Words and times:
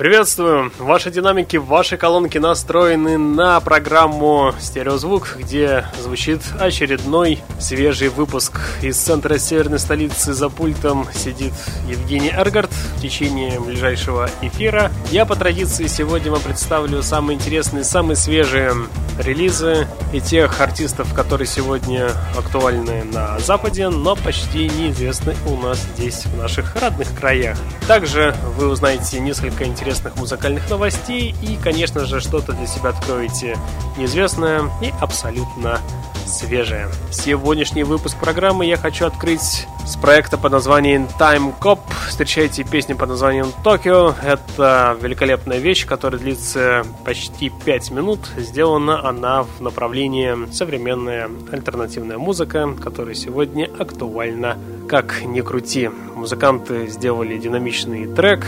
Приветствую! 0.00 0.72
Ваши 0.78 1.10
динамики, 1.10 1.58
ваши 1.58 1.98
колонки 1.98 2.38
настроены 2.38 3.18
на 3.18 3.60
программу 3.60 4.54
«Стереозвук», 4.58 5.36
где 5.38 5.84
звучит 6.00 6.40
очередной 6.58 7.40
свежий 7.58 8.08
выпуск. 8.08 8.58
Из 8.80 8.96
центра 8.96 9.36
северной 9.36 9.78
столицы 9.78 10.32
за 10.32 10.48
пультом 10.48 11.06
сидит 11.12 11.52
Евгений 11.86 12.30
Эргард. 12.30 12.70
В 12.70 13.02
течение 13.02 13.60
ближайшего 13.60 14.30
эфира 14.40 14.90
я 15.10 15.26
по 15.26 15.36
традиции 15.36 15.86
сегодня 15.86 16.32
вам 16.32 16.40
представлю 16.40 17.02
самые 17.02 17.36
интересные, 17.36 17.84
самые 17.84 18.16
свежие 18.16 18.72
релизы 19.18 19.86
и 20.14 20.20
тех 20.22 20.62
артистов, 20.62 21.12
которые 21.12 21.46
сегодня 21.46 22.10
актуальны 22.38 23.04
на 23.04 23.38
Западе, 23.38 23.90
но 23.90 24.16
почти 24.16 24.70
неизвестны 24.70 25.36
у 25.46 25.58
нас 25.58 25.78
здесь, 25.94 26.24
в 26.24 26.38
наших 26.38 26.74
родных 26.76 27.14
краях. 27.14 27.58
Также 27.86 28.34
вы 28.56 28.68
узнаете 28.68 29.20
несколько 29.20 29.64
интересных 29.64 29.89
интересных 29.90 30.16
музыкальных 30.18 30.70
новостей 30.70 31.34
и, 31.42 31.56
конечно 31.56 32.04
же, 32.04 32.20
что-то 32.20 32.52
для 32.52 32.66
себя 32.68 32.90
откроете 32.90 33.58
неизвестное 33.96 34.62
и 34.80 34.92
абсолютно 35.00 35.80
свежее. 36.24 36.88
Сегодняшний 37.10 37.82
выпуск 37.82 38.16
программы 38.16 38.66
я 38.66 38.76
хочу 38.76 39.04
открыть 39.04 39.66
с 39.84 39.96
проекта 39.96 40.38
под 40.38 40.52
названием 40.52 41.08
Time 41.18 41.52
Cop. 41.60 41.80
Встречайте 42.06 42.62
песню 42.62 42.94
под 42.96 43.08
названием 43.08 43.46
Tokyo. 43.64 44.14
Это 44.22 44.96
великолепная 45.02 45.58
вещь, 45.58 45.84
которая 45.86 46.20
длится 46.20 46.84
почти 47.04 47.50
5 47.64 47.90
минут. 47.90 48.20
Сделана 48.36 49.08
она 49.08 49.42
в 49.42 49.60
направлении 49.60 50.52
современная 50.52 51.28
альтернативная 51.50 52.18
музыка, 52.18 52.76
которая 52.80 53.16
сегодня 53.16 53.68
актуальна 53.76 54.56
как 54.88 55.24
ни 55.24 55.40
крути. 55.40 55.90
Музыканты 56.14 56.86
сделали 56.86 57.36
динамичный 57.38 58.06
трек, 58.06 58.46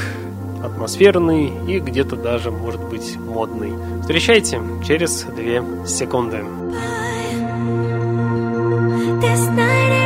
атмосферный 0.62 1.52
и 1.66 1.80
где-то 1.80 2.16
даже, 2.16 2.50
может 2.50 2.82
быть, 2.88 3.16
модный. 3.16 3.72
Встречайте 4.00 4.60
через 4.86 5.24
две 5.24 5.62
секунды. 5.86 6.44
This 9.20 9.48
night 9.54 10.01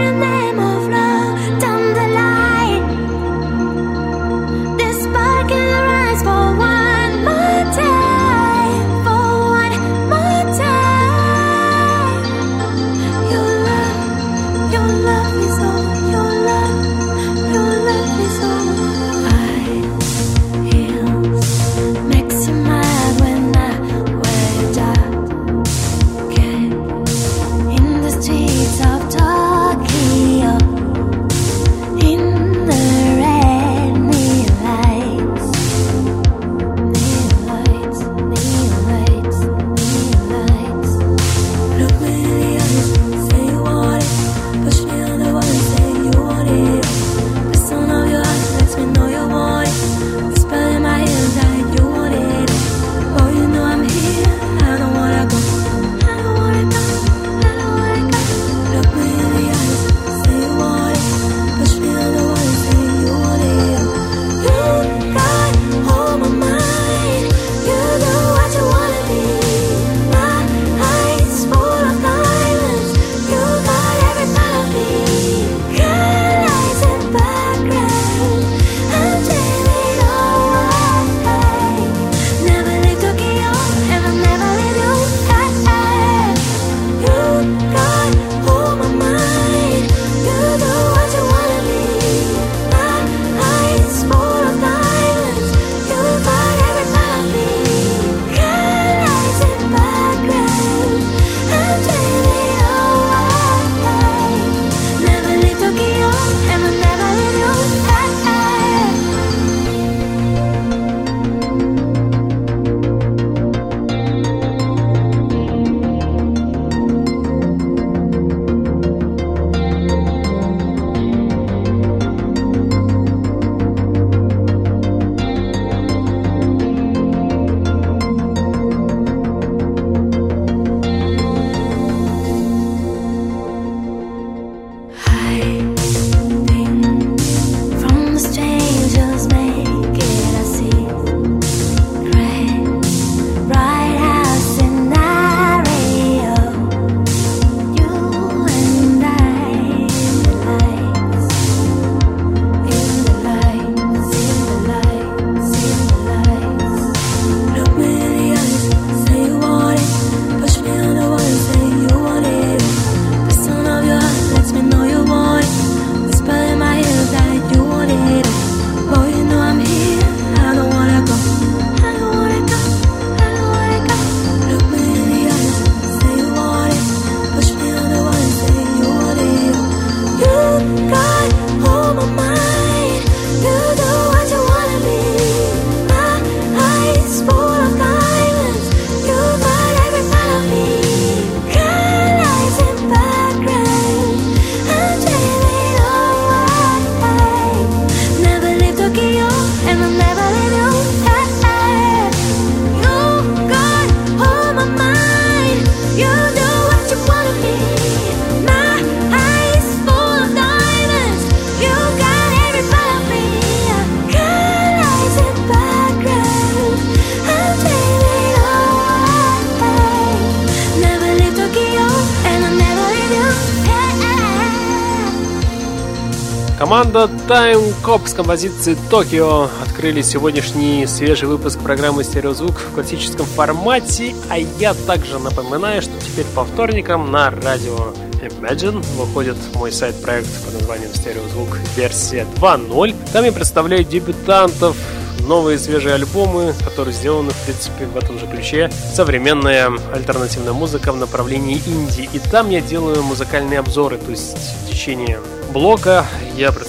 Cop 227.86 228.08
с 228.08 228.14
композицией 228.14 228.76
Токио 228.90 229.48
открыли 229.62 230.02
сегодняшний 230.02 230.88
свежий 230.88 231.28
выпуск 231.28 231.60
программы 231.60 232.02
«Стереозвук» 232.02 232.58
в 232.58 232.74
классическом 232.74 233.26
формате, 233.26 234.12
а 234.28 234.38
я 234.38 234.74
также 234.74 235.20
напоминаю, 235.20 235.80
что 235.82 235.92
теперь 236.00 236.24
по 236.34 236.44
вторникам 236.44 237.12
на 237.12 237.30
радио 237.30 237.92
Imagine 238.20 238.84
выходит 238.96 239.36
мой 239.54 239.70
сайт-проект 239.70 240.26
под 240.44 240.54
названием 240.54 240.92
«Стереозвук» 240.92 241.58
версия 241.76 242.26
2.0. 242.40 242.96
Там 243.12 243.24
я 243.24 243.30
представляю 243.30 243.84
дебютантов, 243.84 244.76
новые 245.20 245.56
свежие 245.56 245.94
альбомы, 245.94 246.54
которые 246.64 246.92
сделаны, 246.92 247.30
в 247.30 247.44
принципе, 247.44 247.86
в 247.86 247.96
этом 247.96 248.18
же 248.18 248.26
ключе. 248.26 248.68
Современная 248.94 249.70
альтернативная 249.94 250.54
музыка 250.54 250.90
в 250.90 250.96
направлении 250.96 251.62
инди. 251.64 252.08
И 252.12 252.18
там 252.18 252.50
я 252.50 252.60
делаю 252.60 253.04
музыкальные 253.04 253.60
обзоры, 253.60 253.96
то 253.98 254.10
есть 254.10 254.36
в 254.64 254.70
течение 254.70 255.20
блока 255.52 256.04
я 256.36 256.50
представляю 256.50 256.65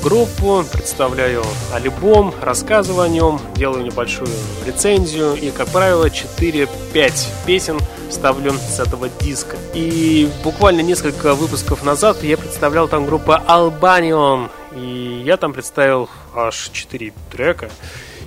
группу, 0.00 0.64
представляю 0.72 1.42
альбом, 1.72 2.34
рассказываю 2.40 3.04
о 3.04 3.08
нем, 3.08 3.40
делаю 3.54 3.84
небольшую 3.84 4.30
рецензию 4.66 5.34
и, 5.34 5.50
как 5.50 5.68
правило, 5.68 6.06
4-5 6.06 7.26
песен 7.46 7.78
ставлю 8.10 8.52
с 8.52 8.80
этого 8.80 9.08
диска. 9.20 9.56
И 9.74 10.30
буквально 10.42 10.80
несколько 10.80 11.34
выпусков 11.34 11.84
назад 11.84 12.22
я 12.22 12.36
представлял 12.36 12.88
там 12.88 13.06
группу 13.06 13.32
Albanion, 13.32 14.48
и 14.74 15.22
я 15.24 15.36
там 15.36 15.52
представил 15.52 16.08
аж 16.34 16.70
4 16.72 17.12
трека. 17.30 17.70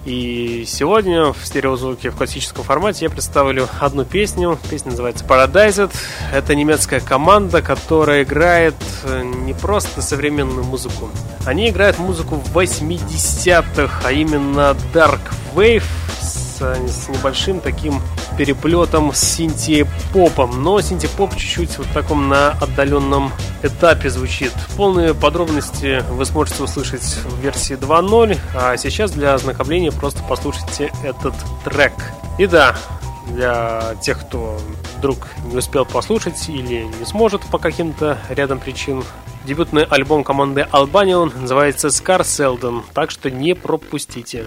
И 0.06 0.66
сегодня 0.68 1.32
в 1.32 1.38
стереозвуке 1.46 2.10
в 2.10 2.18
классическом 2.18 2.66
формате 2.66 3.06
я 3.06 3.10
представлю 3.10 3.70
одну 3.80 4.04
песню. 4.04 4.60
Песня 4.70 4.92
называется 4.92 5.24
Paradise. 5.24 5.90
Это 6.34 6.56
немецкая 6.56 7.00
команда, 7.00 7.62
которая 7.62 8.24
играет 8.24 8.76
э, 9.04 9.24
не 9.24 9.54
просто 9.54 10.02
современную 10.02 10.66
музыку. 10.66 11.10
Они 11.46 11.70
играют 11.70 12.00
музыку 12.00 12.42
80-х, 12.54 14.02
а 14.04 14.12
именно 14.12 14.76
Dark 14.94 15.22
Wave 15.56 15.84
с, 16.54 16.62
с 16.62 17.10
небольшим 17.10 17.60
таким 17.60 18.02
переплетом 18.38 19.14
с 19.14 19.20
синтепопом. 19.20 20.64
Но 20.64 20.82
синтепоп 20.82 21.36
чуть-чуть 21.36 21.78
вот 21.78 21.88
в 21.88 21.94
таком 21.94 22.30
на 22.30 22.52
отдаленном 22.52 23.32
этапе 23.62 24.10
звучит. 24.10 24.54
Полные 24.76 25.14
подробности 25.14 26.04
вы 26.12 26.26
сможете 26.26 26.64
услышать 26.64 27.02
в 27.02 27.40
версии 27.42 27.76
2.0, 27.76 28.38
а 28.56 28.78
сейчас 28.78 29.12
для 29.12 29.34
ознакомления 29.34 29.92
просто 29.92 30.22
послушайте 30.28 30.92
этот 31.04 31.34
трек. 31.64 31.94
И 32.38 32.48
да, 32.48 32.76
для 33.28 33.96
тех, 34.02 34.20
кто 34.22 34.60
вдруг 34.98 35.28
не 35.46 35.58
успел 35.58 35.86
послушать 35.86 36.50
или 36.50 36.84
не 37.00 37.06
сможет 37.06 37.42
по 37.52 37.58
каким-то 37.58 38.18
рядом 38.30 38.60
причин, 38.60 39.04
дебютный 39.46 39.84
альбом 39.84 40.24
команды 40.24 40.68
Albanian 40.72 41.38
называется 41.40 41.90
Scar 41.90 42.22
Seldon, 42.22 42.84
так 42.94 43.12
что 43.12 43.30
не 43.30 43.54
пропустите. 43.54 44.46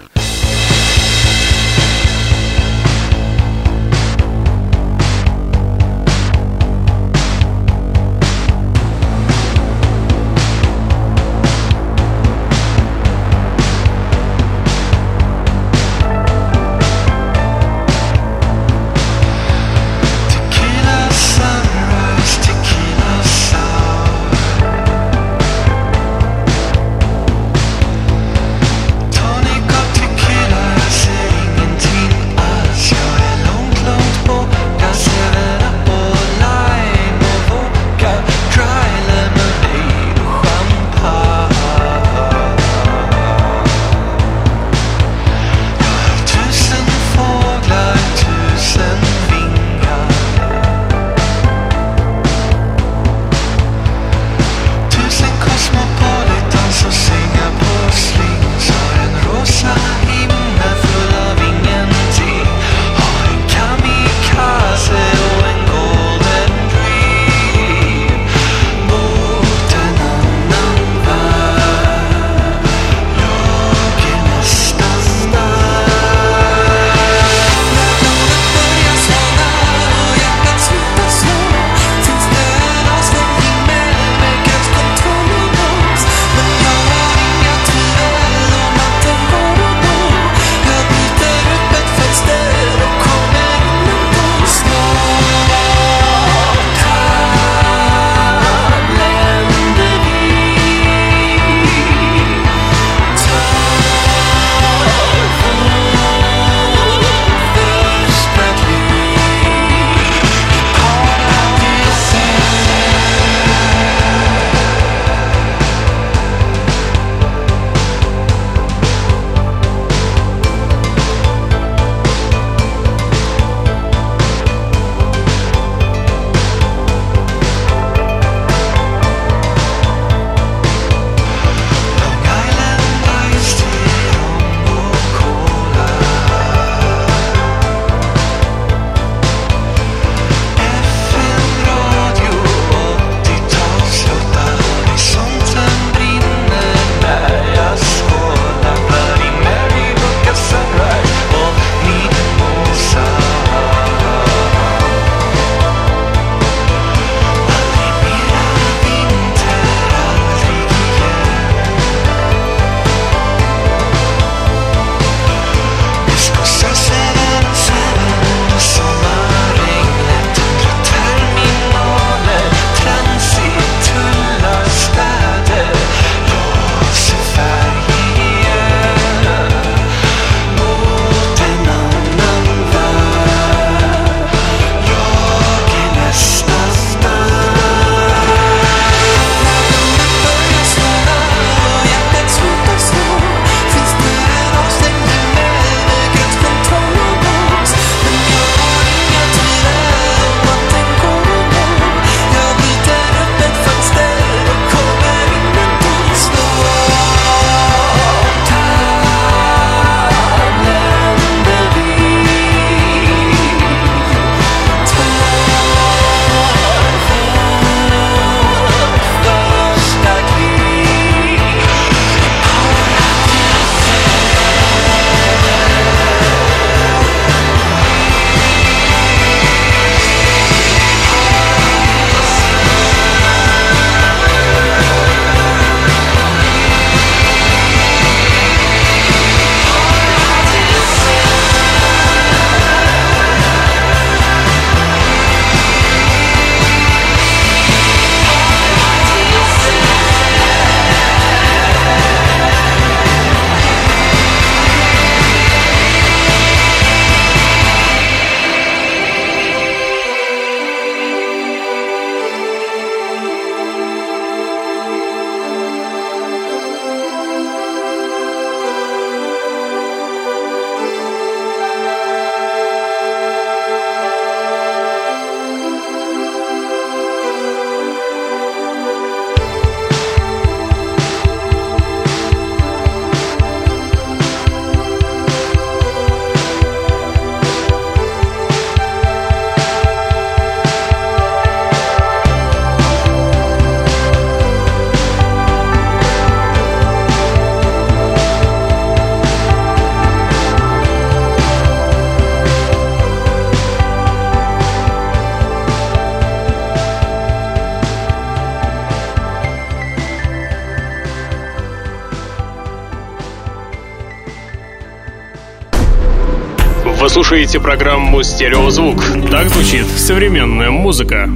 Слушаете 317.17 317.59
программу 317.59 318.21
«Стереозвук». 318.21 319.03
Так 319.31 319.49
звучит 319.49 319.87
современная 319.87 320.69
музыка. 320.69 321.27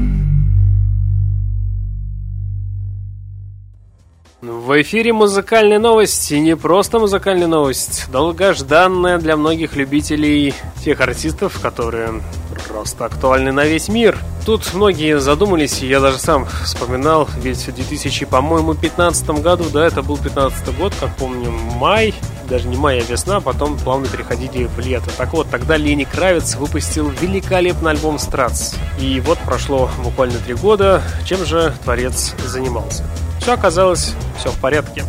В 4.42 4.80
эфире 4.84 5.12
музыкальная 5.12 5.80
новость, 5.80 6.32
и 6.32 6.40
не 6.40 6.56
просто 6.56 7.00
музыкальная 7.00 7.48
новость, 7.48 8.12
долгожданная 8.12 9.18
для 9.18 9.36
многих 9.36 9.76
любителей 9.76 10.54
тех 10.86 11.02
артистов, 11.02 11.60
которые 11.60 12.22
просто 12.68 13.06
актуальны 13.06 13.52
на 13.52 13.66
весь 13.66 13.90
мир. 13.90 14.20
Тут 14.46 14.76
многие 14.76 15.20
задумались, 15.20 15.82
и 15.82 15.88
я 15.88 16.00
даже 16.00 16.20
сам 16.20 16.46
вспоминал, 16.64 17.28
ведь 17.42 17.68
в 17.68 17.74
2000, 17.74 18.28
по-моему, 18.28 18.76
15 18.76 19.30
году, 19.42 19.64
да, 19.74 19.88
это 19.88 20.04
был 20.04 20.18
15 20.18 20.78
год, 20.78 20.94
как 21.00 21.16
помню, 21.18 21.50
май, 21.50 22.14
даже 22.52 22.68
не 22.68 22.76
май, 22.76 23.00
а 23.00 23.04
весна, 23.04 23.40
потом 23.40 23.78
плавно 23.78 24.08
переходили 24.08 24.66
в 24.66 24.78
лето. 24.80 25.10
Так 25.18 25.32
вот, 25.34 25.50
тогда 25.50 25.78
Лени 25.78 26.04
Кравец 26.04 26.56
выпустил 26.56 27.10
великолепный 27.10 27.92
альбом 27.92 28.20
«Страц». 28.20 28.74
И 29.00 29.22
вот 29.22 29.40
прошло 29.40 29.90
буквально 30.04 30.38
три 30.40 30.54
года, 30.54 31.02
чем 31.26 31.46
же 31.46 31.74
творец 31.84 32.36
занимался. 32.46 33.06
Все 33.40 33.54
оказалось 33.54 34.14
все 34.38 34.52
в 34.52 34.58
порядке. 34.58 35.06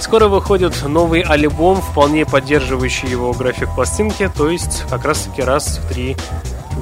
Скоро 0.00 0.28
выходит 0.28 0.74
новый 0.86 1.22
альбом, 1.22 1.82
вполне 1.82 2.24
поддерживающий 2.24 3.08
его 3.08 3.32
график 3.32 3.74
пластинки, 3.74 4.30
то 4.34 4.48
есть 4.48 4.84
как 4.88 5.04
раз 5.04 5.22
таки 5.22 5.42
раз 5.42 5.78
в 5.78 5.88
три 5.88 6.16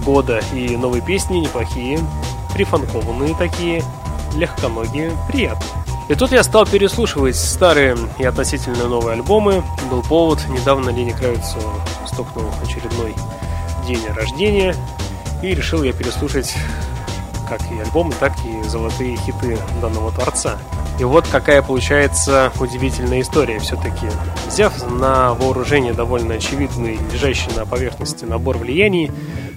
года. 0.04 0.42
И 0.52 0.76
новые 0.76 1.02
песни 1.02 1.38
неплохие, 1.38 1.98
прифанкованные 2.52 3.34
такие, 3.36 3.82
легконогие, 4.36 5.12
приятные. 5.28 5.81
И 6.08 6.14
тут 6.14 6.32
я 6.32 6.42
стал 6.42 6.66
переслушивать 6.66 7.36
старые 7.36 7.96
и 8.18 8.24
относительно 8.24 8.88
новые 8.88 9.14
альбомы. 9.14 9.62
Был 9.90 10.02
повод, 10.02 10.40
недавно 10.48 10.90
Лене 10.90 11.14
Кравицу 11.14 11.58
стукнул 12.06 12.46
очередной 12.62 13.14
день 13.86 14.04
рождения. 14.14 14.74
И 15.42 15.54
решил 15.54 15.82
я 15.82 15.92
переслушать 15.92 16.54
как 17.48 17.60
и 17.70 17.78
альбомы, 17.78 18.14
так 18.18 18.32
и 18.44 18.68
золотые 18.68 19.16
хиты 19.16 19.58
данного 19.80 20.12
творца. 20.12 20.58
И 20.98 21.04
вот 21.04 21.26
какая 21.26 21.62
получается 21.62 22.52
удивительная 22.60 23.22
история 23.22 23.58
все-таки. 23.58 24.06
Взяв 24.46 24.72
на 24.90 25.34
вооружение 25.34 25.94
довольно 25.94 26.34
очевидный, 26.34 26.98
лежащий 27.12 27.50
на 27.56 27.66
поверхности 27.66 28.24
набор 28.24 28.58
влияний, 28.58 29.10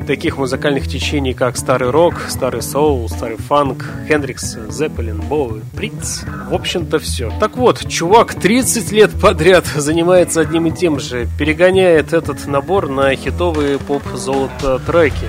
таких 0.06 0.38
музыкальных 0.38 0.88
течений, 0.88 1.34
как 1.34 1.58
старый 1.58 1.90
рок, 1.90 2.16
старый 2.30 2.62
соул, 2.62 3.10
старый 3.10 3.38
фанк, 3.38 3.86
Хендрикс, 4.08 4.58
Зеппелин, 4.70 5.22
Боуи, 5.22 5.62
Принц. 5.76 6.22
В 6.50 6.54
общем-то 6.54 7.00
все. 7.00 7.32
Так 7.40 7.58
вот, 7.58 7.88
чувак 7.88 8.36
30 8.36 8.92
лет 8.92 9.12
подряд 9.20 9.66
занимается 9.66 10.42
одним 10.42 10.68
и 10.68 10.72
тем 10.72 11.00
же, 11.00 11.28
перегоняет 11.38 12.14
этот 12.14 12.46
набор 12.48 12.90
на 12.90 13.16
хитовые 13.16 13.78
поп-золото 13.80 14.80
треки 14.80 15.28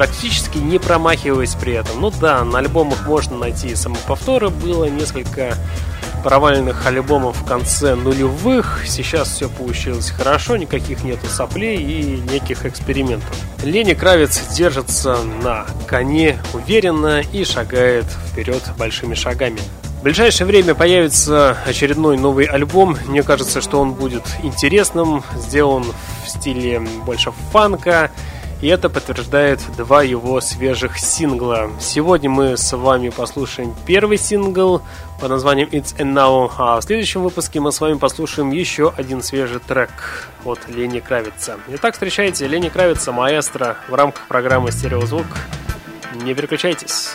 практически 0.00 0.56
не 0.56 0.78
промахиваясь 0.78 1.54
при 1.54 1.74
этом. 1.74 2.00
Ну 2.00 2.10
да, 2.10 2.42
на 2.42 2.60
альбомах 2.60 3.06
можно 3.06 3.36
найти 3.36 3.74
самоповторы, 3.74 4.48
было 4.48 4.86
несколько 4.86 5.58
провальных 6.24 6.86
альбомов 6.86 7.42
в 7.42 7.44
конце 7.44 7.94
нулевых. 7.96 8.84
Сейчас 8.86 9.28
все 9.28 9.50
получилось 9.50 10.10
хорошо, 10.10 10.56
никаких 10.56 11.04
нету 11.04 11.26
соплей 11.26 11.76
и 11.76 12.18
неких 12.32 12.64
экспериментов. 12.64 13.28
Лени 13.62 13.92
Кравец 13.92 14.40
держится 14.56 15.18
на 15.42 15.66
коне 15.86 16.38
уверенно 16.54 17.20
и 17.20 17.44
шагает 17.44 18.06
вперед 18.32 18.62
большими 18.78 19.12
шагами. 19.12 19.60
В 20.00 20.02
ближайшее 20.02 20.46
время 20.46 20.74
появится 20.74 21.58
очередной 21.66 22.16
новый 22.16 22.46
альбом. 22.46 22.96
Мне 23.04 23.22
кажется, 23.22 23.60
что 23.60 23.78
он 23.78 23.92
будет 23.92 24.22
интересным, 24.42 25.22
сделан 25.36 25.84
в 26.24 26.30
стиле 26.30 26.80
больше 27.04 27.32
фанка, 27.52 28.10
и 28.60 28.68
это 28.68 28.88
подтверждает 28.88 29.60
два 29.76 30.02
его 30.02 30.40
свежих 30.40 30.98
сингла. 30.98 31.70
Сегодня 31.80 32.28
мы 32.28 32.56
с 32.56 32.76
вами 32.76 33.08
послушаем 33.08 33.74
первый 33.86 34.18
сингл 34.18 34.82
под 35.20 35.30
названием 35.30 35.68
It's 35.68 35.96
and 35.96 36.14
Now, 36.14 36.50
а 36.58 36.80
в 36.80 36.84
следующем 36.84 37.22
выпуске 37.22 37.60
мы 37.60 37.72
с 37.72 37.80
вами 37.80 37.94
послушаем 37.94 38.50
еще 38.50 38.92
один 38.96 39.22
свежий 39.22 39.60
трек 39.60 40.28
от 40.44 40.68
Лени 40.68 41.00
Кравица. 41.00 41.58
Итак, 41.68 41.94
встречайте 41.94 42.46
Лени 42.46 42.68
Кравица, 42.68 43.12
маэстро, 43.12 43.76
в 43.88 43.94
рамках 43.94 44.26
программы 44.26 44.72
«Стереозвук». 44.72 45.26
Не 46.14 46.34
переключайтесь. 46.34 47.10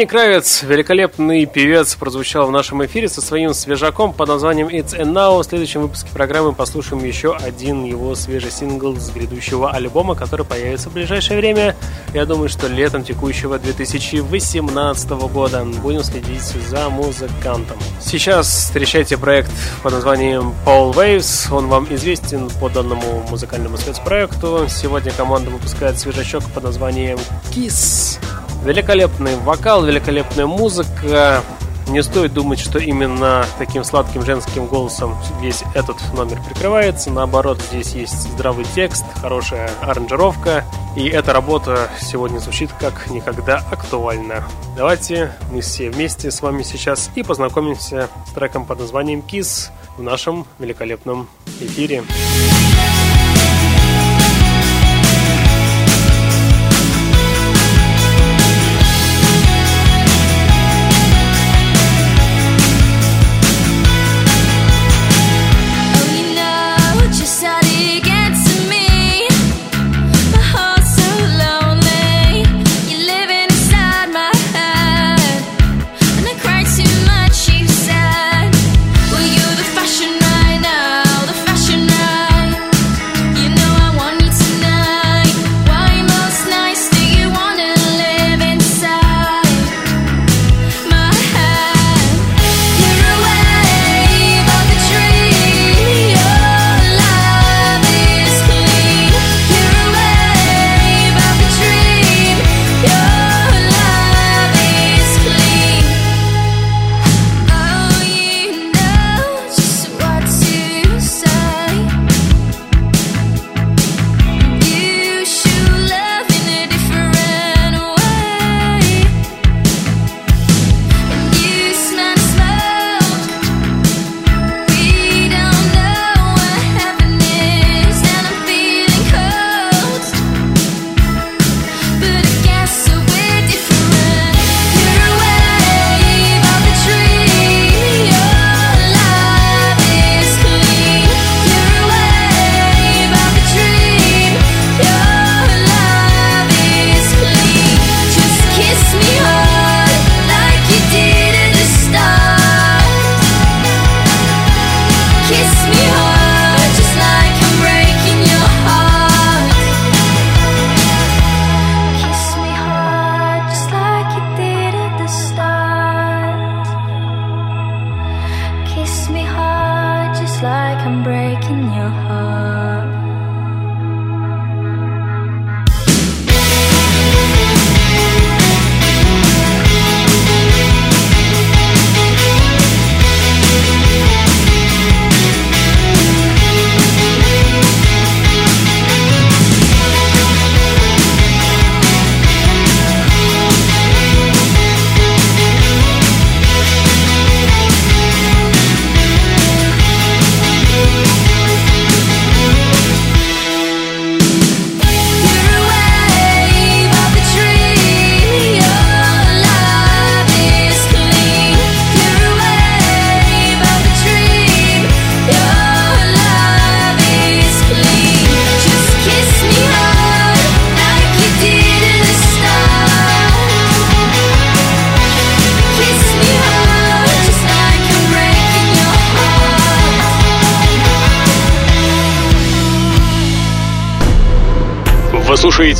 Лени 0.00 0.08
Кравец, 0.08 0.62
великолепный 0.62 1.44
певец, 1.44 1.94
прозвучал 1.94 2.46
в 2.46 2.50
нашем 2.50 2.82
эфире 2.86 3.06
со 3.06 3.20
своим 3.20 3.52
свежаком 3.52 4.14
под 4.14 4.30
названием 4.30 4.68
It's 4.68 4.98
and 4.98 5.12
Now. 5.12 5.38
В 5.38 5.44
следующем 5.44 5.82
выпуске 5.82 6.08
программы 6.10 6.54
послушаем 6.54 7.04
еще 7.04 7.36
один 7.36 7.84
его 7.84 8.14
свежий 8.14 8.50
сингл 8.50 8.96
с 8.96 9.10
грядущего 9.10 9.70
альбома, 9.70 10.14
который 10.14 10.46
появится 10.46 10.88
в 10.88 10.94
ближайшее 10.94 11.38
время. 11.38 11.76
Я 12.14 12.24
думаю, 12.24 12.48
что 12.48 12.66
летом 12.66 13.04
текущего 13.04 13.58
2018 13.58 15.10
года. 15.10 15.66
Будем 15.82 16.02
следить 16.02 16.40
за 16.40 16.88
музыкантом. 16.88 17.76
Сейчас 18.00 18.48
встречайте 18.48 19.18
проект 19.18 19.50
под 19.82 19.92
названием 19.92 20.54
Paul 20.64 20.94
Waves. 20.94 21.54
Он 21.54 21.66
вам 21.66 21.86
известен 21.90 22.48
по 22.58 22.70
данному 22.70 23.26
музыкальному 23.28 23.76
спецпроекту. 23.76 24.66
Сегодня 24.66 25.12
команда 25.12 25.50
выпускает 25.50 25.98
свежачок 25.98 26.42
под 26.54 26.64
названием 26.64 27.18
Kiss. 27.54 28.18
Великолепный 28.64 29.36
вокал, 29.36 29.84
великолепная 29.84 30.46
музыка. 30.46 31.42
Не 31.88 32.02
стоит 32.02 32.34
думать, 32.34 32.60
что 32.60 32.78
именно 32.78 33.44
таким 33.58 33.82
сладким 33.84 34.24
женским 34.24 34.66
голосом 34.66 35.16
весь 35.40 35.64
этот 35.74 35.96
номер 36.14 36.40
прикрывается. 36.46 37.10
Наоборот, 37.10 37.60
здесь 37.70 37.94
есть 37.94 38.28
здравый 38.32 38.64
текст, 38.74 39.04
хорошая 39.20 39.70
аранжировка. 39.80 40.64
И 40.94 41.08
эта 41.08 41.32
работа 41.32 41.88
сегодня 42.00 42.38
звучит 42.38 42.70
как 42.78 43.08
никогда 43.10 43.64
актуально. 43.70 44.44
Давайте 44.76 45.32
мы 45.50 45.62
все 45.62 45.90
вместе 45.90 46.30
с 46.30 46.42
вами 46.42 46.62
сейчас 46.62 47.10
и 47.14 47.22
познакомимся 47.22 48.08
с 48.28 48.32
треком 48.32 48.66
под 48.66 48.80
названием 48.80 49.24
«Kiss» 49.26 49.70
в 49.96 50.02
нашем 50.02 50.46
великолепном 50.58 51.28
эфире. 51.60 52.04
Oh, 52.04 52.49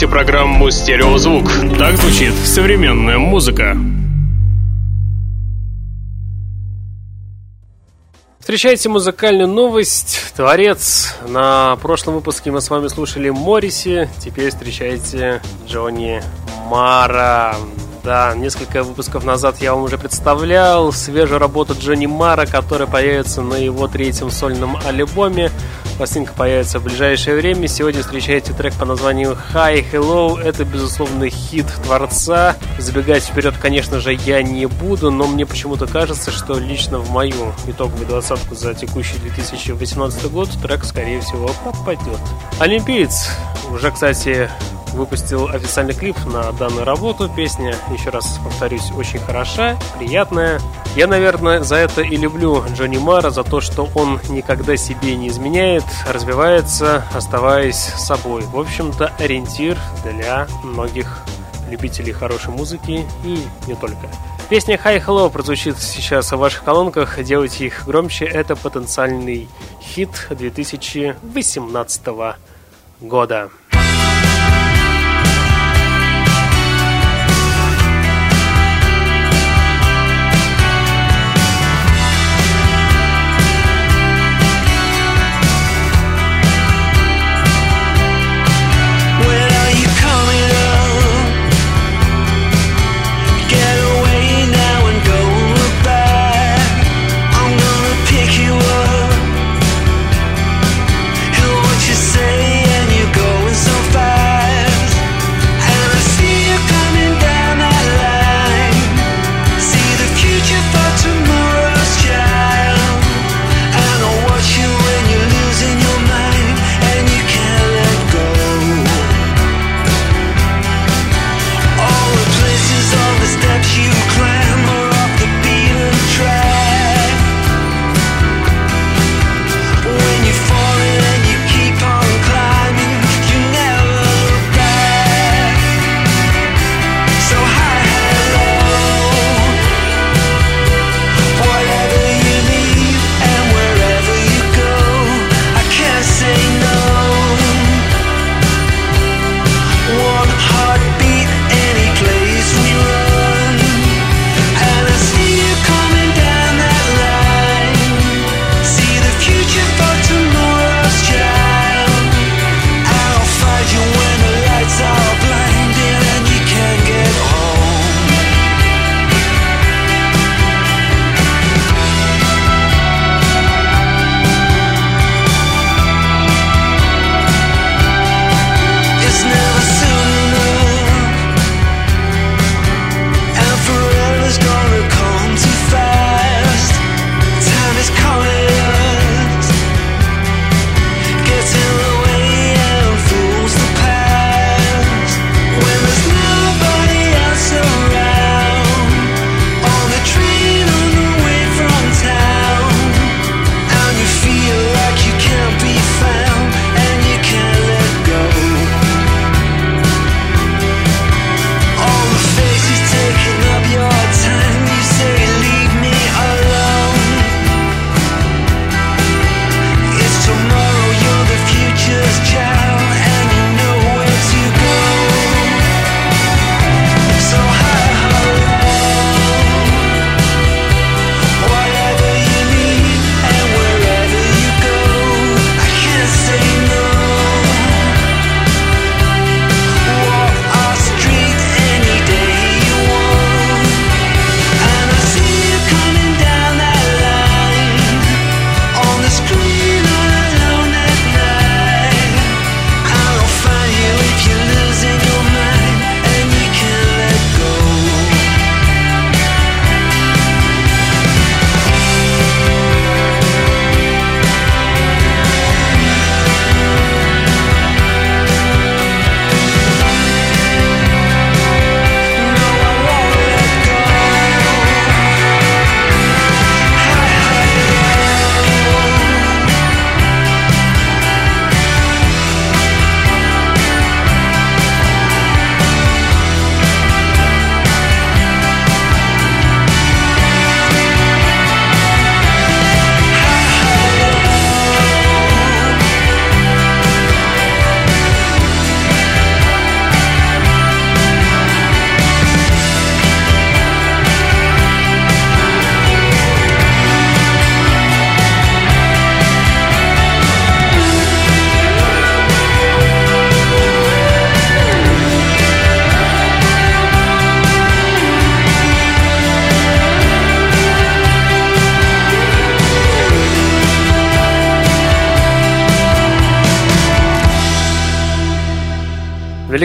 слушаете 0.01 0.09
программу 0.09 0.71
«Стереозвук». 0.71 1.51
Так 1.77 1.97
звучит 1.99 2.33
современная 2.47 3.19
музыка. 3.19 3.77
Встречайте 8.39 8.89
музыкальную 8.89 9.47
новость. 9.47 10.33
Творец. 10.35 11.17
На 11.29 11.77
прошлом 11.77 12.15
выпуске 12.15 12.51
мы 12.51 12.63
с 12.63 12.71
вами 12.71 12.89
слушали 12.89 13.29
Морриси. 13.29 14.09
Теперь 14.19 14.49
встречайте 14.49 15.43
Джонни 15.69 16.23
Мара. 16.69 17.57
Да, 18.03 18.35
несколько 18.35 18.83
выпусков 18.83 19.25
назад 19.25 19.61
я 19.61 19.75
вам 19.75 19.83
уже 19.83 19.99
представлял 19.99 20.91
свежую 20.93 21.39
работу 21.39 21.77
Джонни 21.79 22.07
Мара, 22.07 22.47
которая 22.47 22.89
появится 22.89 23.43
на 23.43 23.57
его 23.57 23.87
третьем 23.87 24.31
сольном 24.31 24.79
альбоме. 24.87 25.51
Пластинка 26.01 26.33
появится 26.33 26.79
в 26.79 26.85
ближайшее 26.85 27.37
время. 27.37 27.69
Сегодня 27.69 28.01
встречаете 28.01 28.55
трек 28.55 28.73
по 28.73 28.87
названию 28.87 29.37
Hi 29.53 29.85
Hello. 29.93 30.41
Это, 30.41 30.65
безусловно, 30.65 31.29
хит 31.29 31.67
творца. 31.85 32.57
Забегать 32.79 33.23
вперед, 33.23 33.55
конечно 33.61 34.01
же, 34.01 34.15
я 34.15 34.43
не 34.43 34.65
буду, 34.65 35.11
но 35.11 35.27
мне 35.27 35.45
почему-то 35.45 35.87
кажется, 35.87 36.31
что 36.31 36.59
лично 36.59 37.01
в 37.01 37.11
мою 37.11 37.53
итоговую 37.67 38.07
двадцатку 38.07 38.55
за 38.55 38.73
текущий 38.73 39.19
2018 39.19 40.31
год 40.31 40.49
трек, 40.63 40.85
скорее 40.85 41.21
всего, 41.21 41.51
попадет. 41.63 42.21
Олимпиец 42.59 43.29
уже, 43.71 43.91
кстати, 43.91 44.49
выпустил 44.93 45.49
официальный 45.49 45.95
клип 45.95 46.17
на 46.27 46.53
данную 46.53 46.85
работу. 46.85 47.29
Песня, 47.35 47.75
еще 47.93 48.11
раз 48.11 48.39
повторюсь, 48.43 48.91
очень 48.97 49.19
хороша, 49.19 49.79
приятная. 49.99 50.61
Я, 50.97 51.07
наверное, 51.07 51.63
за 51.63 51.77
это 51.77 52.03
и 52.03 52.17
люблю 52.17 52.65
Джонни 52.75 52.99
Мара, 52.99 53.31
за 53.31 53.45
то, 53.45 53.61
что 53.61 53.89
он 53.95 54.21
никогда 54.29 54.77
себе 54.77 55.17
не 55.17 55.29
изменяет, 55.29 55.85
развивается, 56.09 57.05
оставаясь 57.15 57.77
собой. 57.77 58.43
В 58.43 58.59
общем-то, 58.59 59.13
ориентир 59.19 59.79
для 60.05 60.47
многих 60.63 61.25
любителей 61.71 62.13
хорошей 62.13 62.51
музыки 62.51 63.07
и 63.25 63.47
не 63.67 63.75
только. 63.75 64.09
Песня 64.49 64.81
Hi 64.85 65.01
Hello 65.05 65.31
прозвучит 65.31 65.79
сейчас 65.79 66.33
в 66.33 66.37
ваших 66.37 66.65
колонках. 66.65 67.23
Делайте 67.23 67.67
их 67.67 67.87
громче. 67.87 68.25
Это 68.25 68.57
потенциальный 68.57 69.49
хит 69.81 70.27
2018 70.31 72.03
года. 73.01 73.51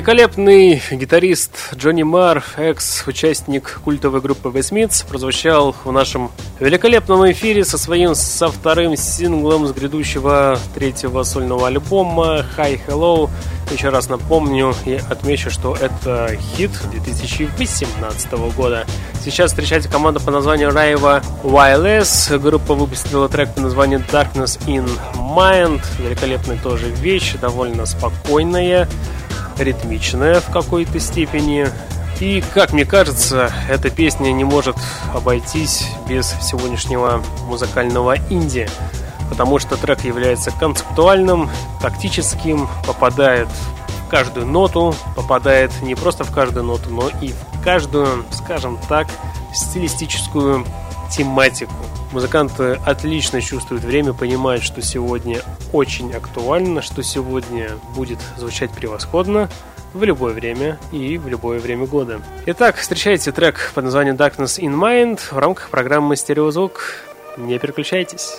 Великолепный 0.05 0.83
гитарист 0.91 1.73
Джонни 1.73 2.03
Марр, 2.03 2.43
экс-участник 2.57 3.79
культовой 3.83 4.21
группы 4.21 4.49
Smiths, 4.49 5.03
прозвучал 5.03 5.75
в 5.83 5.91
нашем 5.91 6.29
великолепном 6.59 7.31
эфире 7.31 7.65
со 7.65 7.79
своим 7.79 8.13
со 8.13 8.49
вторым 8.49 8.95
синглом 8.95 9.65
с 9.65 9.71
грядущего 9.71 10.59
третьего 10.75 11.23
сольного 11.23 11.69
альбома 11.69 12.45
Hi 12.55 12.79
Hello. 12.87 13.31
Еще 13.71 13.89
раз 13.89 14.07
напомню 14.07 14.75
и 14.85 15.01
отмечу, 15.09 15.49
что 15.49 15.75
это 15.75 16.37
хит 16.55 16.69
2018 16.91 18.31
года. 18.55 18.85
Сейчас 19.23 19.49
встречайте 19.49 19.89
команду 19.89 20.19
по 20.19 20.29
названию 20.29 20.69
Raiva 20.69 21.23
YLS. 21.41 22.37
Группа 22.37 22.75
выпустила 22.75 23.27
трек 23.27 23.55
по 23.55 23.61
названию 23.61 24.03
Darkness 24.11 24.59
in 24.67 24.87
Mind. 25.15 25.81
Великолепная 25.97 26.59
тоже 26.61 26.91
вещь, 26.91 27.33
довольно 27.41 27.87
спокойная 27.87 28.87
ритмичная 29.57 30.39
в 30.39 30.51
какой-то 30.51 30.99
степени. 30.99 31.67
И, 32.19 32.41
как 32.53 32.71
мне 32.71 32.85
кажется, 32.85 33.51
эта 33.69 33.89
песня 33.89 34.31
не 34.31 34.43
может 34.43 34.77
обойтись 35.13 35.87
без 36.07 36.33
сегодняшнего 36.41 37.21
музыкального 37.47 38.17
инди, 38.29 38.69
потому 39.29 39.59
что 39.59 39.75
трек 39.75 40.05
является 40.05 40.51
концептуальным, 40.51 41.49
тактическим, 41.81 42.69
попадает 42.87 43.49
в 44.05 44.09
каждую 44.09 44.45
ноту, 44.45 44.95
попадает 45.15 45.71
не 45.81 45.95
просто 45.95 46.23
в 46.23 46.31
каждую 46.31 46.63
ноту, 46.63 46.89
но 46.89 47.09
и 47.21 47.29
в 47.33 47.63
каждую, 47.63 48.25
скажем 48.31 48.79
так, 48.87 49.07
стилистическую 49.53 50.65
тематику. 51.11 51.73
Музыканты 52.15 52.79
отлично 52.85 53.41
чувствуют 53.41 53.83
время, 53.83 54.13
понимают, 54.13 54.63
что 54.63 54.81
сегодня 54.81 55.41
очень 55.73 56.13
актуально, 56.13 56.81
что 56.81 57.03
сегодня 57.03 57.71
будет 57.93 58.19
звучать 58.37 58.71
превосходно 58.71 59.49
в 59.93 60.01
любое 60.01 60.33
время 60.33 60.79
и 60.93 61.17
в 61.17 61.27
любое 61.27 61.59
время 61.59 61.85
года. 61.87 62.21
Итак, 62.45 62.77
встречайте 62.77 63.33
трек 63.33 63.73
под 63.75 63.83
названием 63.83 64.15
Darkness 64.15 64.61
in 64.61 64.73
Mind 64.73 65.19
в 65.29 65.37
рамках 65.37 65.69
программы 65.69 66.15
«Стереозвук». 66.15 67.03
Не 67.35 67.59
переключайтесь. 67.59 68.37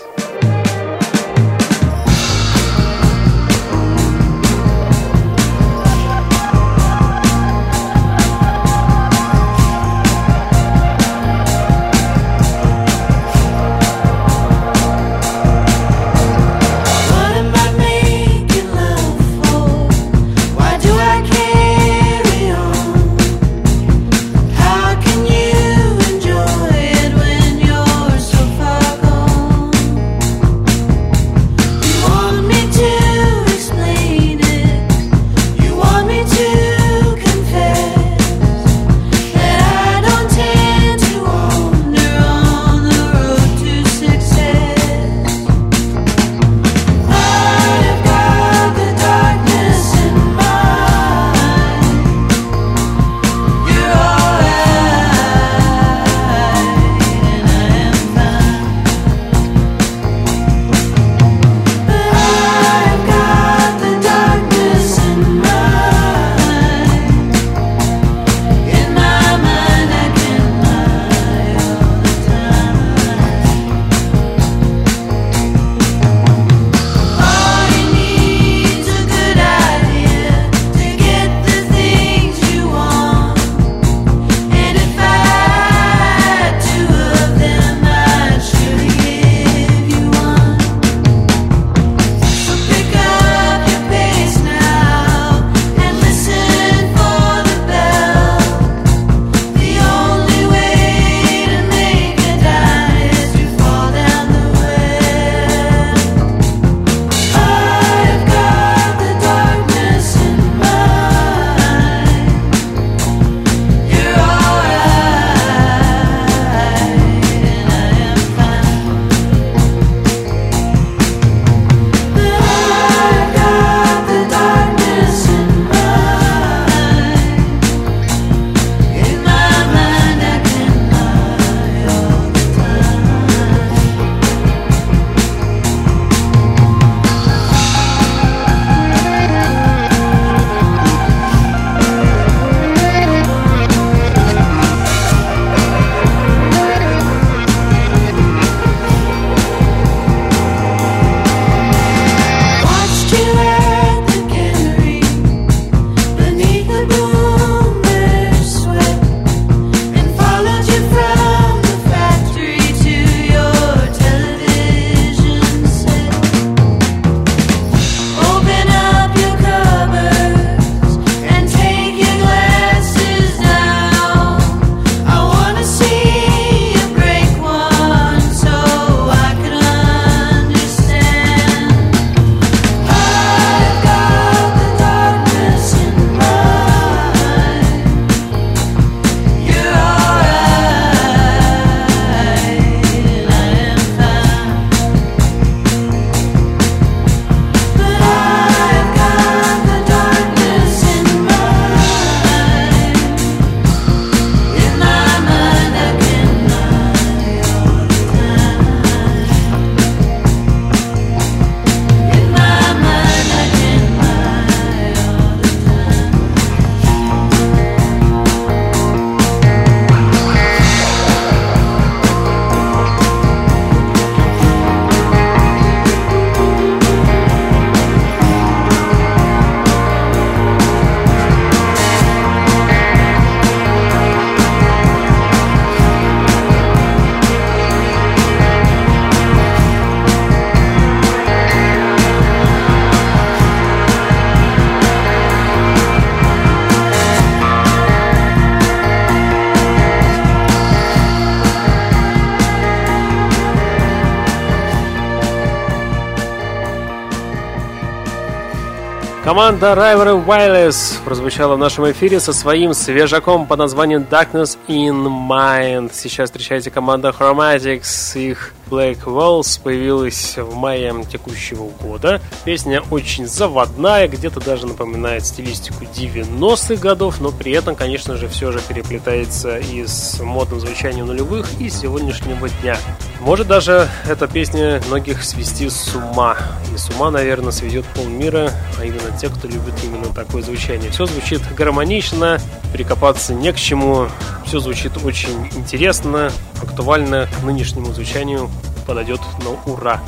Команда 259.27 259.73
River 259.73 260.25
Wireless 260.25 261.03
прозвучала 261.05 261.57
в 261.57 261.59
нашем 261.59 261.91
эфире 261.91 262.21
со 262.21 262.33
своим 262.33 262.73
свежаком 262.75 263.45
под 263.45 263.59
названием 263.59 264.07
Darkness 264.09 264.57
in 264.69 265.05
Mind. 265.29 265.91
Сейчас 265.93 266.31
встречайте 266.31 266.71
команда 266.71 267.09
Chromatics, 267.09 268.17
их 268.17 268.55
Black 268.69 269.05
Walls 269.05 269.61
появилась 269.63 270.37
в 270.37 270.55
мае 270.55 270.95
текущего 271.11 271.69
года. 271.81 272.21
Песня 272.45 272.83
очень 272.91 273.27
заводная, 273.27 274.09
где-то 274.09 274.41
даже 274.41 274.67
напоминает 274.67 275.25
стилистику 275.25 275.85
90-х 275.85 276.77
годов, 276.77 277.21
но 277.21 277.33
при 277.33 277.53
этом, 277.53 277.75
конечно 277.75 278.17
же, 278.17 278.29
все 278.29 278.53
же 278.53 278.61
переплетается 278.61 279.59
и 279.59 279.87
с 279.87 280.21
модным 280.21 280.61
звучанием 280.61 281.07
нулевых 281.07 281.49
и 281.61 281.69
сегодняшнего 281.69 282.49
дня. 282.49 282.77
Может 283.21 283.47
даже 283.47 283.89
эта 284.09 284.27
песня 284.27 284.83
многих 284.87 285.25
свести 285.25 285.69
с 285.69 285.95
ума. 285.95 286.37
И 286.75 286.79
с 286.79 286.89
ума, 286.91 287.11
наверное, 287.11 287.53
сведет 287.53 287.85
полмира, 287.87 288.51
а 288.79 288.85
именно 288.85 289.17
те, 289.19 289.29
кто 289.29 289.49
любит 289.49 289.75
именно 289.83 290.13
такое 290.13 290.43
звучание. 290.43 290.91
Все 290.91 291.07
звучит 291.07 291.41
гармонично, 291.55 292.39
прикопаться 292.73 293.35
не 293.35 293.53
к 293.53 293.57
чему, 293.57 294.09
все 294.47 294.61
звучит 294.61 294.93
очень 295.05 295.49
интересно, 295.57 296.31
актуально 296.63 297.29
к 297.41 297.43
нынешнему 297.43 297.93
звучанию 297.93 298.49
подойдет 298.87 299.21
на 299.43 299.73
ура. 299.73 300.01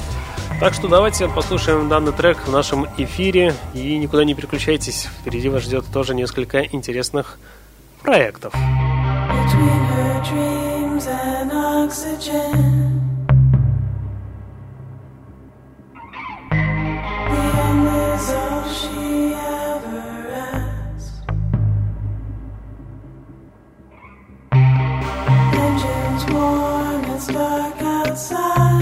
Так 0.61 0.75
что 0.75 0.89
давайте 0.89 1.29
послушаем 1.29 1.89
данный 1.89 2.13
трек 2.13 2.47
в 2.47 2.51
нашем 2.51 2.87
эфире 2.97 3.55
и 3.75 3.97
никуда 3.99 4.25
не 4.25 4.35
переключайтесь. 4.35 5.09
Впереди 5.21 5.49
вас 5.49 5.63
ждет 5.63 5.85
тоже 5.93 6.15
несколько 6.15 6.65
интересных 6.65 7.39
проектов. 8.03 8.55
Between 8.55 9.87
her 9.91 10.23
dreams 10.25 11.07
and 11.07 11.53
oxygen. 11.53 12.88
Outside. 28.19 28.78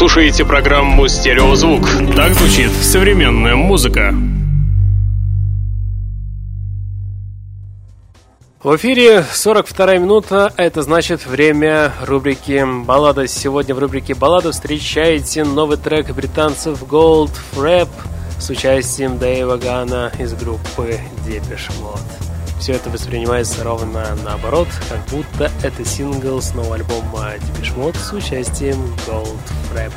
Слушаете 0.00 0.46
программу 0.46 1.06
«Стереозвук». 1.08 1.86
Так 2.16 2.32
звучит 2.32 2.70
современная 2.70 3.54
музыка. 3.54 4.14
В 8.62 8.76
эфире 8.76 9.22
42 9.30 9.98
минута, 9.98 10.54
это 10.56 10.80
значит 10.80 11.26
время 11.26 11.92
рубрики 12.00 12.66
«Баллада». 12.86 13.26
Сегодня 13.26 13.74
в 13.74 13.78
рубрике 13.78 14.14
«Баллада» 14.14 14.52
встречаете 14.52 15.44
новый 15.44 15.76
трек 15.76 16.10
британцев 16.14 16.82
Gold 16.82 17.32
Frap 17.52 17.90
с 18.38 18.48
участием 18.48 19.18
Дэйва 19.18 19.58
Гана 19.58 20.10
из 20.18 20.32
группы 20.32 20.98
Depeche 21.26 21.70
Mode. 21.82 22.09
Все 22.60 22.74
это 22.74 22.90
воспринимается 22.90 23.64
ровно 23.64 24.14
наоборот, 24.22 24.68
как 24.88 25.04
будто 25.06 25.50
это 25.62 25.84
сингл 25.84 26.42
с 26.42 26.54
нового 26.54 26.74
альбома 26.76 27.32
Depeche 27.36 27.96
с 27.96 28.12
участием 28.12 28.94
Gold 29.06 29.38
Frap. 29.72 29.92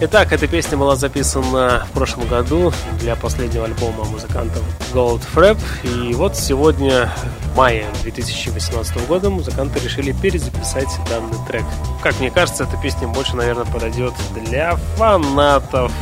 Итак, 0.00 0.32
эта 0.32 0.46
песня 0.46 0.76
была 0.76 0.96
записана 0.96 1.86
в 1.88 1.92
прошлом 1.92 2.26
году 2.28 2.72
для 3.00 3.14
последнего 3.16 3.64
альбома 3.64 4.04
музыкантов 4.04 4.62
Gold 4.92 5.22
Frap. 5.32 5.58
И 5.84 6.14
вот 6.14 6.36
сегодня, 6.36 7.10
в 7.52 7.56
мае 7.56 7.86
2018 8.02 9.06
года, 9.06 9.30
музыканты 9.30 9.78
решили 9.80 10.12
перезаписать 10.12 10.88
данный 11.08 11.38
трек. 11.46 11.64
Как 12.02 12.18
мне 12.18 12.30
кажется, 12.30 12.64
эта 12.64 12.76
песня 12.76 13.06
больше, 13.08 13.36
наверное, 13.36 13.64
подойдет 13.64 14.14
для 14.34 14.76
фанатов 14.96 15.92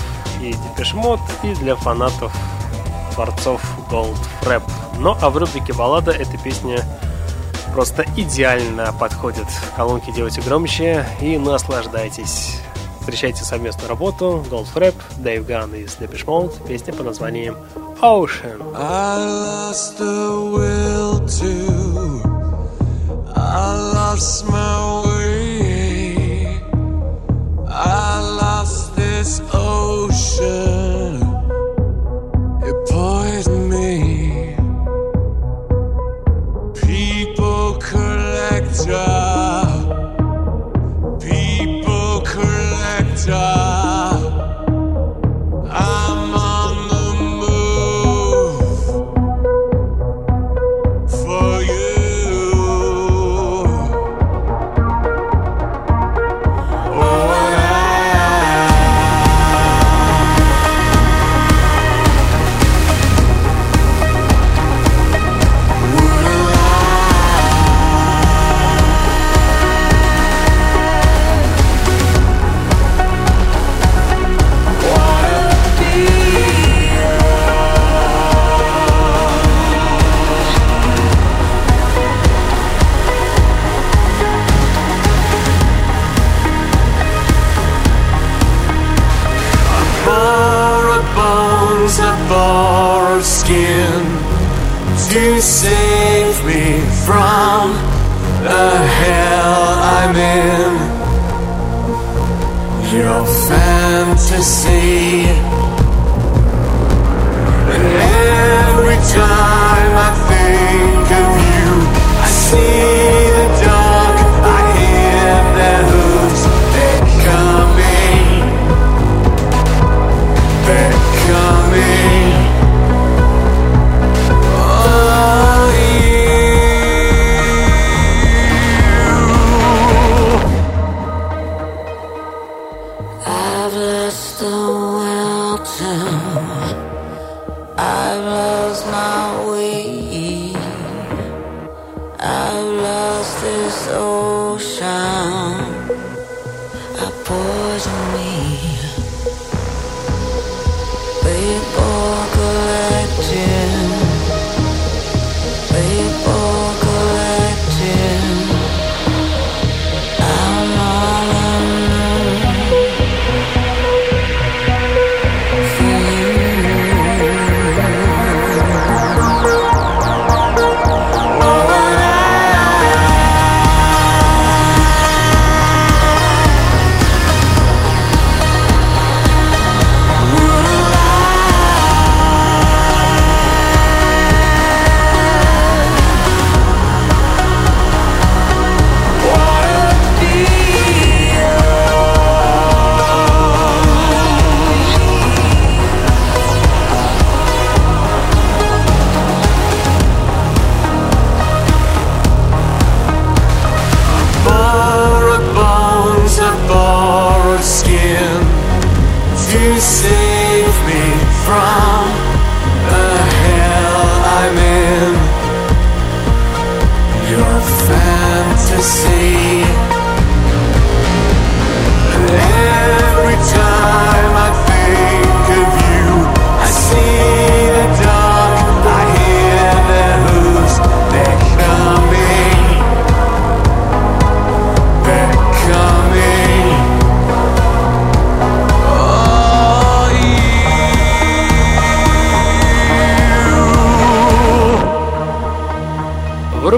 и 0.42 0.52
Mode, 0.52 1.20
и 1.42 1.54
для 1.56 1.76
фанатов 1.76 2.32
творцов 3.16 3.62
Frap. 4.42 4.62
Ну 4.98 5.16
а 5.20 5.30
в 5.30 5.36
рубрике 5.36 5.72
баллада 5.72 6.12
эта 6.12 6.36
песня 6.38 6.84
просто 7.72 8.04
идеально 8.16 8.92
подходит. 8.92 9.46
Колонки 9.74 10.12
делайте 10.12 10.42
громче 10.42 11.06
и 11.20 11.38
наслаждайтесь. 11.38 12.60
Встречайте 13.00 13.44
совместную 13.44 13.88
работу 13.88 14.44
Gold 14.50 14.68
Frap, 14.74 14.94
Dave 15.18 15.46
Gunn 15.46 15.82
из 15.82 15.96
Depeche 15.96 16.26
Mode, 16.26 16.66
песня 16.66 16.92
под 16.92 17.06
названием 17.06 17.56
Ocean. 18.02 18.62
I 18.76 19.18
lost 19.18 19.98
the 19.98 20.50
will 20.52 21.26
to. 21.26 22.22
I 23.34 23.92
lost 23.94 24.46
my 24.48 25.06
way. 25.06 26.60
I 27.68 28.20
lost 28.40 28.94
this 28.96 29.40
ocean. 29.52 31.25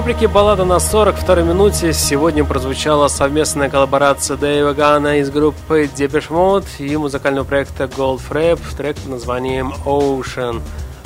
Рубрике 0.09 0.27
«Баллада 0.27 0.65
на 0.65 0.79
42 0.79 1.43
минуте» 1.43 1.93
сегодня 1.93 2.43
прозвучала 2.43 3.09
совместная 3.09 3.69
коллаборация 3.69 4.37
Дэйва 4.37 4.73
Гана 4.73 5.19
из 5.19 5.29
группы 5.29 5.83
Depeche 5.83 6.29
Mode 6.29 6.65
и 6.79 6.97
музыкального 6.97 7.45
проекта 7.45 7.83
Gold 7.83 8.19
Frap, 8.27 8.59
трек 8.75 8.95
под 8.95 9.07
названием 9.07 9.71
Ocean. 9.85 10.63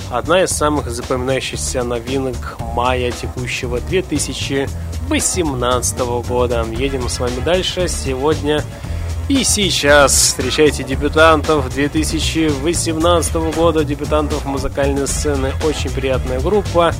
Одна 0.09 0.43
из 0.43 0.51
самых 0.51 0.89
запоминающихся 0.89 1.83
новинок 1.83 2.55
мая 2.73 3.11
текущего 3.11 3.81
2018 3.81 5.99
года. 6.25 6.65
Едем 6.71 7.09
с 7.09 7.19
вами 7.19 7.41
дальше. 7.43 7.89
Сегодня 7.89 8.63
и 9.27 9.43
сейчас 9.43 10.13
встречайте 10.13 10.85
дебютантов 10.85 11.73
2018 11.73 13.35
года, 13.53 13.83
дебютантов 13.83 14.45
музыкальной 14.45 15.07
сцены. 15.07 15.51
Очень 15.65 15.89
приятная 15.89 16.39
группа. 16.39 16.93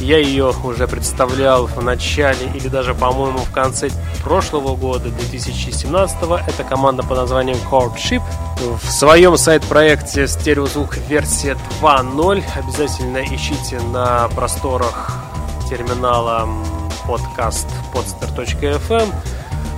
Я 0.00 0.18
ее 0.18 0.52
уже 0.62 0.86
представлял 0.86 1.66
в 1.66 1.82
начале 1.82 2.50
или 2.54 2.68
даже, 2.68 2.94
по-моему, 2.94 3.38
в 3.38 3.50
конце 3.50 3.90
прошлого 4.22 4.76
года, 4.76 5.10
2017 5.10 6.16
Это 6.46 6.64
команда 6.64 7.02
под 7.02 7.18
названием 7.18 7.58
Courtship. 7.70 8.22
В 8.82 8.90
своем 8.90 9.36
сайт-проекте 9.36 10.26
стереозвук 10.28 10.96
версия 11.08 11.56
2.0 11.80 12.44
обязательно 12.56 13.18
ищите 13.24 13.80
на 13.92 14.28
просторах 14.28 15.12
терминала 15.68 16.48
подкаст 17.06 17.66
podster.fm 17.92 19.12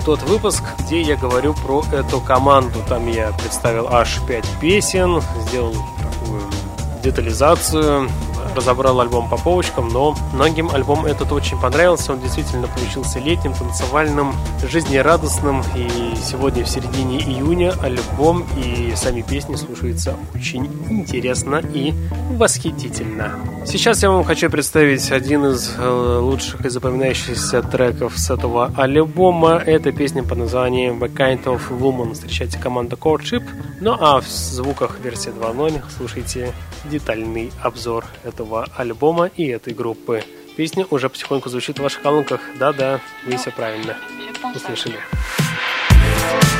тот 0.05 0.21
выпуск, 0.23 0.63
где 0.79 1.01
я 1.01 1.15
говорю 1.15 1.53
про 1.53 1.83
эту 1.93 2.21
команду. 2.21 2.79
Там 2.87 3.07
я 3.07 3.31
представил 3.31 3.87
аж 3.87 4.19
5 4.27 4.45
песен, 4.59 5.21
сделал 5.47 5.75
такую 5.99 6.41
детализацию, 7.03 8.09
разобрал 8.55 8.99
альбом 9.01 9.29
по 9.29 9.37
полочкам, 9.37 9.89
но 9.89 10.15
многим 10.33 10.69
альбом 10.71 11.05
этот 11.05 11.31
очень 11.31 11.59
понравился. 11.59 12.13
Он 12.13 12.21
действительно 12.21 12.67
получился 12.67 13.19
летним, 13.19 13.53
танцевальным, 13.53 14.33
жизнерадостным. 14.67 15.63
И 15.75 16.15
сегодня 16.21 16.63
в 16.63 16.69
середине 16.69 17.19
июня 17.19 17.73
альбом 17.81 18.45
и 18.57 18.93
сами 18.95 19.21
песни 19.21 19.55
слушаются 19.55 20.15
очень 20.33 20.69
интересно 20.89 21.61
и 21.73 21.93
восхитительно. 22.31 23.33
Сейчас 23.65 24.01
я 24.01 24.09
вам 24.09 24.23
хочу 24.23 24.49
представить 24.49 25.11
один 25.11 25.45
из 25.45 25.75
э, 25.77 26.19
лучших 26.19 26.65
и 26.65 26.69
запоминающихся 26.69 27.61
треков 27.61 28.17
с 28.17 28.31
этого 28.31 28.71
альбома. 28.75 29.61
Это 29.65 29.91
песня 29.91 30.23
под 30.23 30.39
названием 30.39 31.03
The 31.03 31.13
Kind 31.13 31.43
of 31.43 31.61
Woman. 31.69 32.13
Встречайте 32.13 32.57
команда 32.57 32.95
Courtship. 32.95 33.43
Ну 33.79 33.95
а 33.99 34.19
в 34.19 34.27
звуках 34.27 34.99
версии 35.03 35.31
2.0 35.31 35.81
слушайте 35.95 36.53
детальный 36.85 37.51
обзор 37.61 38.05
этого 38.23 38.67
альбома 38.75 39.27
и 39.35 39.47
этой 39.47 39.73
группы. 39.73 40.23
Песня 40.55 40.85
уже 40.89 41.09
потихоньку 41.09 41.49
звучит 41.49 41.79
в 41.79 41.83
ваших 41.83 42.01
колонках. 42.01 42.41
Да-да, 42.59 42.99
вы 43.25 43.37
все 43.37 43.51
правильно 43.51 43.95
услышали. 44.55 44.99
kind 46.31 46.50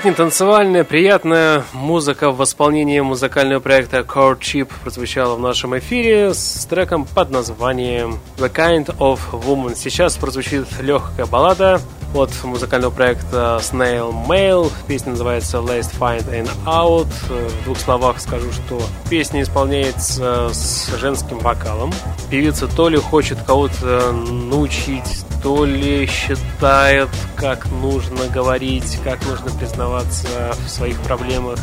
Летняя, 0.00 0.14
танцевальная, 0.14 0.82
приятная 0.82 1.62
музыка 1.74 2.30
в 2.30 2.42
исполнении 2.42 3.00
музыкального 3.00 3.60
проекта 3.60 3.98
Chip 3.98 4.72
прозвучала 4.82 5.36
в 5.36 5.40
нашем 5.40 5.78
эфире 5.78 6.32
с 6.32 6.64
треком 6.64 7.04
под 7.04 7.28
названием 7.30 8.18
The 8.38 8.50
Kind 8.50 8.96
of 8.96 9.20
Woman. 9.32 9.76
Сейчас 9.76 10.16
прозвучит 10.16 10.66
легкая 10.80 11.26
баллада 11.26 11.82
от 12.14 12.30
музыкального 12.44 12.90
проекта 12.90 13.58
Snail 13.60 14.14
Mail. 14.26 14.72
Песня 14.86 15.10
называется 15.10 15.58
Last 15.58 15.90
Find 16.00 16.26
and 16.30 16.48
Out. 16.64 17.08
В 17.28 17.64
двух 17.64 17.78
словах 17.78 18.22
скажу, 18.22 18.50
что 18.52 18.80
песня 19.10 19.42
исполняется 19.42 20.48
с 20.50 20.96
женским 20.96 21.40
вокалом. 21.40 21.92
Певица 22.30 22.68
то 22.68 22.88
ли 22.88 22.96
хочет 22.96 23.36
кого-то 23.42 24.12
научить, 24.12 25.26
то 25.42 25.64
ли 25.64 26.06
считает, 26.06 27.08
как 27.36 27.66
нужно 27.70 28.26
говорить, 28.28 28.98
как 29.02 29.24
нужно 29.26 29.50
признаваться 29.50 30.54
в 30.64 30.68
своих 30.68 31.00
проблемах 31.00 31.58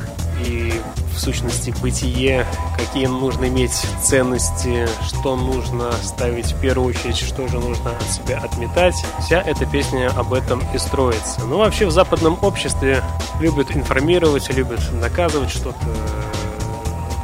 и 0.46 0.74
в 1.14 1.20
сущности 1.20 1.74
бытие, 1.82 2.46
какие 2.78 3.08
нужно 3.08 3.46
иметь 3.46 3.74
ценности, 4.02 4.88
что 5.08 5.36
нужно 5.36 5.92
ставить 6.04 6.52
в 6.54 6.62
первую 6.62 6.90
очередь, 6.90 7.18
что 7.18 7.48
же 7.48 7.60
нужно 7.60 7.92
от 7.92 8.12
себя 8.12 8.40
отметать. 8.40 8.96
Вся 9.20 9.42
эта 9.42 9.66
песня 9.66 10.12
об 10.16 10.34
этом 10.34 10.62
и 10.74 10.78
строится. 10.78 11.42
Ну, 11.42 11.58
вообще 11.58 11.86
в 11.88 11.92
западном 11.92 12.38
обществе 12.42 13.04
любят 13.40 13.76
информировать, 13.76 14.50
любят 14.54 14.82
наказывать 14.94 15.50
что-то, 15.50 15.86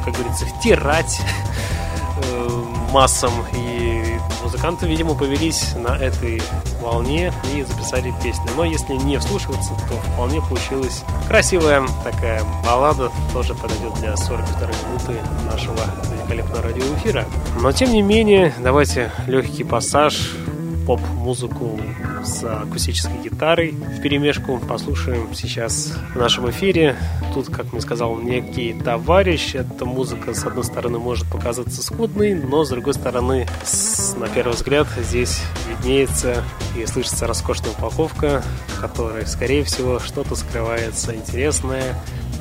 как 0.04 0.14
говорится, 0.14 0.46
втирать 0.46 1.20
э, 2.22 2.48
массам. 2.90 3.32
И 3.52 3.73
музыканты, 4.54 4.86
видимо, 4.86 5.16
повелись 5.16 5.74
на 5.74 5.96
этой 5.96 6.40
волне 6.80 7.32
и 7.52 7.62
записали 7.64 8.14
песню. 8.22 8.52
Но 8.56 8.64
если 8.64 8.94
не 8.94 9.18
вслушиваться, 9.18 9.70
то 9.88 9.96
вполне 10.12 10.40
получилась 10.40 11.02
красивая 11.26 11.84
такая 12.04 12.40
баллада. 12.64 13.10
Тоже 13.32 13.52
подойдет 13.54 13.94
для 13.94 14.16
42 14.16 14.68
минуты 14.68 15.20
нашего 15.50 15.80
великолепного 16.12 16.62
радиоэфира. 16.62 17.24
Но, 17.60 17.72
тем 17.72 17.90
не 17.90 18.02
менее, 18.02 18.54
давайте 18.60 19.10
легкий 19.26 19.64
пассаж 19.64 20.36
поп-музыку 20.86 21.78
с 22.24 22.44
акустической 22.44 23.18
гитарой 23.22 23.70
в 23.72 24.00
перемешку 24.02 24.58
послушаем 24.58 25.34
сейчас 25.34 25.92
в 26.14 26.18
нашем 26.18 26.48
эфире. 26.50 26.96
Тут, 27.32 27.48
как 27.48 27.72
мне 27.72 27.80
сказал 27.80 28.16
некий 28.18 28.72
товарищ, 28.74 29.54
эта 29.54 29.84
музыка, 29.84 30.34
с 30.34 30.44
одной 30.44 30.64
стороны, 30.64 30.98
может 30.98 31.26
показаться 31.30 31.82
скудной, 31.82 32.34
но, 32.34 32.64
с 32.64 32.68
другой 32.70 32.94
стороны, 32.94 33.46
с- 33.64 34.14
на 34.16 34.28
первый 34.28 34.54
взгляд, 34.54 34.86
здесь 34.98 35.40
виднеется 35.68 36.42
и 36.78 36.84
слышится 36.86 37.26
роскошная 37.26 37.70
упаковка, 37.70 38.42
в 38.68 38.80
которой, 38.80 39.26
скорее 39.26 39.64
всего, 39.64 39.98
что-то 40.00 40.34
скрывается 40.36 41.14
интересное 41.14 41.94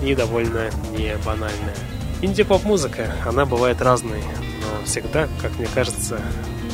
и 0.04 0.16
довольно 0.16 0.70
не 0.98 1.16
банальное. 1.26 1.76
Инди-поп-музыка, 2.22 3.12
она 3.26 3.46
бывает 3.46 3.82
разной, 3.82 4.22
но 4.22 4.86
всегда, 4.86 5.28
как 5.42 5.58
мне 5.58 5.68
кажется, 5.74 6.20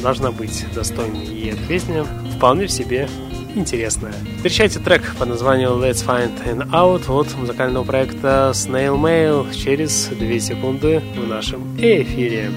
должна 0.01 0.31
быть 0.31 0.65
достойной. 0.73 1.25
И 1.25 1.47
эта 1.47 1.61
песня 1.67 2.05
вполне 2.35 2.67
в 2.67 2.71
себе 2.71 3.07
интересная. 3.55 4.13
Встречайте 4.37 4.79
трек 4.79 5.15
под 5.17 5.29
названием 5.29 5.71
Let's 5.71 6.05
Find 6.05 6.31
an 6.45 6.69
Out 6.71 7.09
от 7.09 7.35
музыкального 7.37 7.83
проекта 7.83 8.51
Snail 8.53 8.99
Mail 8.99 9.53
через 9.53 10.07
2 10.07 10.39
секунды 10.39 11.01
в 11.15 11.27
нашем 11.27 11.75
эфире. 11.77 12.51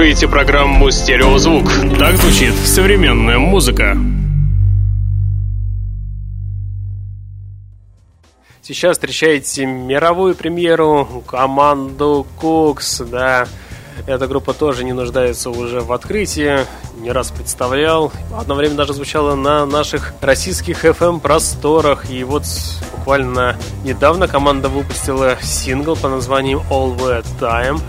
Слушаете 0.00 0.28
программу 0.28 0.90
«Стереозвук». 0.90 1.70
Так 1.98 2.16
звучит 2.16 2.54
современная 2.54 3.36
музыка. 3.36 3.98
Сейчас 8.62 8.92
встречаете 8.96 9.66
мировую 9.66 10.34
премьеру 10.34 11.22
команду 11.26 12.26
Кукс, 12.40 13.00
да. 13.00 13.46
Эта 14.06 14.26
группа 14.26 14.54
тоже 14.54 14.84
не 14.84 14.94
нуждается 14.94 15.50
уже 15.50 15.80
в 15.80 15.92
открытии, 15.92 16.60
не 16.96 17.12
раз 17.12 17.30
представлял. 17.30 18.10
Одно 18.34 18.54
время 18.54 18.76
даже 18.76 18.94
звучала 18.94 19.34
на 19.34 19.66
наших 19.66 20.14
российских 20.22 20.86
FM-просторах. 20.86 22.10
И 22.10 22.24
вот 22.24 22.44
буквально 22.96 23.58
недавно 23.84 24.28
команда 24.28 24.70
выпустила 24.70 25.36
сингл 25.42 25.94
по 25.94 26.08
названием 26.08 26.62
All 26.70 26.96
the 26.96 27.22
Time. 27.38 27.82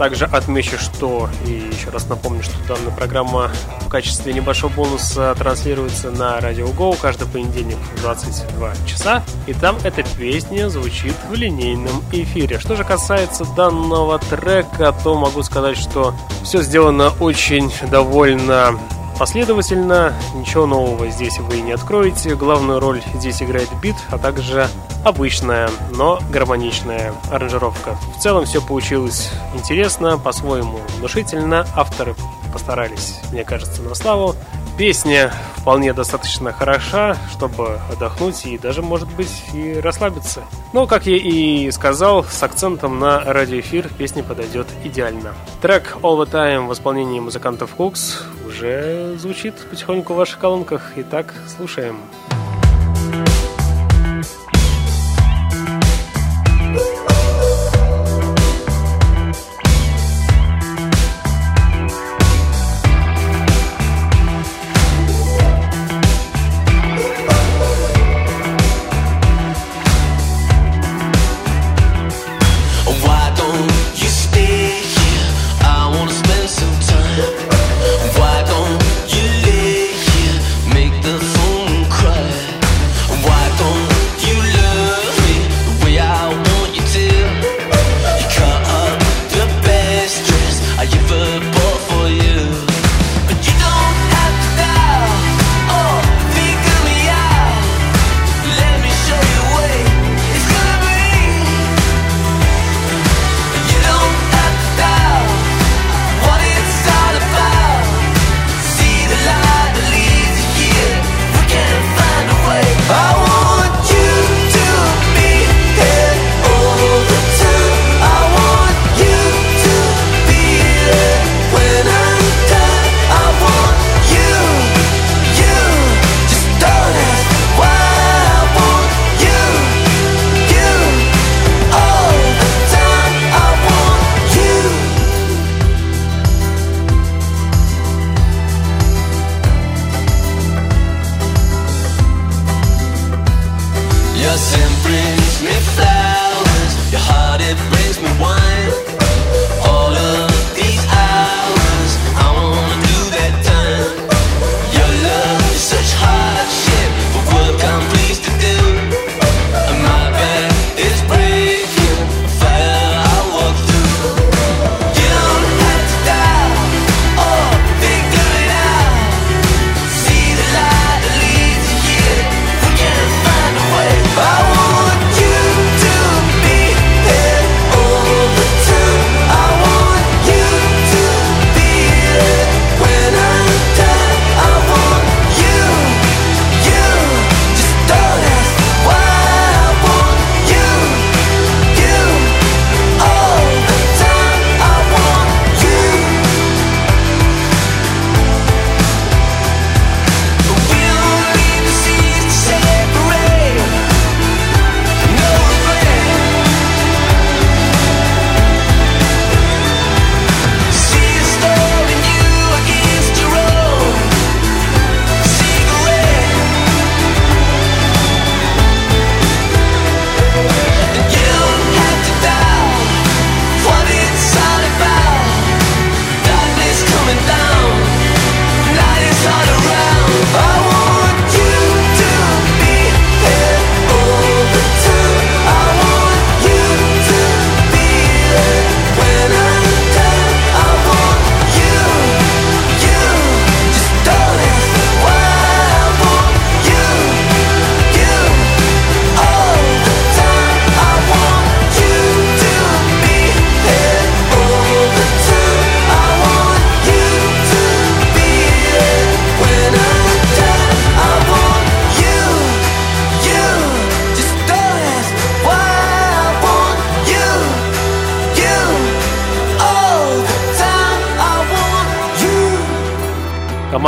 Также 0.00 0.24
отмечу, 0.24 0.78
что, 0.78 1.28
и 1.44 1.50
еще 1.50 1.90
раз 1.90 2.08
напомню, 2.08 2.42
что 2.42 2.54
данная 2.66 2.90
программа 2.90 3.50
в 3.82 3.90
качестве 3.90 4.32
небольшого 4.32 4.72
бонуса 4.72 5.34
транслируется 5.34 6.10
на 6.10 6.40
Радио 6.40 6.68
Go 6.68 6.96
каждый 6.98 7.28
понедельник 7.28 7.76
в 7.76 8.00
22 8.00 8.72
часа. 8.86 9.22
И 9.46 9.52
там 9.52 9.76
эта 9.84 10.02
песня 10.02 10.70
звучит 10.70 11.14
в 11.28 11.34
линейном 11.34 12.02
эфире. 12.12 12.58
Что 12.58 12.76
же 12.76 12.84
касается 12.84 13.44
данного 13.54 14.18
трека, 14.18 14.94
то 15.04 15.18
могу 15.18 15.42
сказать, 15.42 15.76
что 15.76 16.14
все 16.44 16.62
сделано 16.62 17.12
очень 17.20 17.70
довольно 17.90 18.80
последовательно. 19.20 20.14
Ничего 20.34 20.64
нового 20.64 21.10
здесь 21.10 21.38
вы 21.40 21.60
не 21.60 21.72
откроете. 21.72 22.34
Главную 22.34 22.80
роль 22.80 23.02
здесь 23.16 23.42
играет 23.42 23.68
бит, 23.82 23.94
а 24.10 24.16
также 24.16 24.66
обычная, 25.04 25.68
но 25.90 26.18
гармоничная 26.30 27.12
аранжировка. 27.30 27.98
В 28.16 28.22
целом 28.22 28.46
все 28.46 28.62
получилось 28.62 29.30
интересно, 29.54 30.16
по-своему 30.16 30.78
внушительно. 30.96 31.66
Авторы 31.76 32.14
постарались, 32.50 33.20
мне 33.30 33.44
кажется, 33.44 33.82
на 33.82 33.94
славу. 33.94 34.36
Песня 34.78 35.32
вполне 35.56 35.92
достаточно 35.92 36.52
хороша, 36.52 37.16
чтобы 37.32 37.78
отдохнуть 37.92 38.46
и 38.46 38.56
даже, 38.56 38.82
может 38.82 39.08
быть, 39.14 39.42
и 39.52 39.74
расслабиться. 39.74 40.42
Но, 40.72 40.86
как 40.86 41.06
я 41.06 41.16
и 41.16 41.70
сказал, 41.70 42.24
с 42.24 42.42
акцентом 42.42 42.98
на 42.98 43.20
радиоэфир 43.20 43.90
песня 43.98 44.22
подойдет 44.22 44.66
идеально. 44.84 45.34
Трек 45.60 45.98
All 46.02 46.18
the 46.18 46.30
Time 46.30 46.68
в 46.68 46.72
исполнении 46.72 47.20
музыкантов 47.20 47.74
Cooks 47.76 48.22
уже 48.46 49.16
звучит 49.18 49.54
потихоньку 49.68 50.14
в 50.14 50.16
ваших 50.16 50.38
колонках. 50.38 50.92
Итак, 50.96 51.34
слушаем. 51.56 51.98
All 52.28 52.29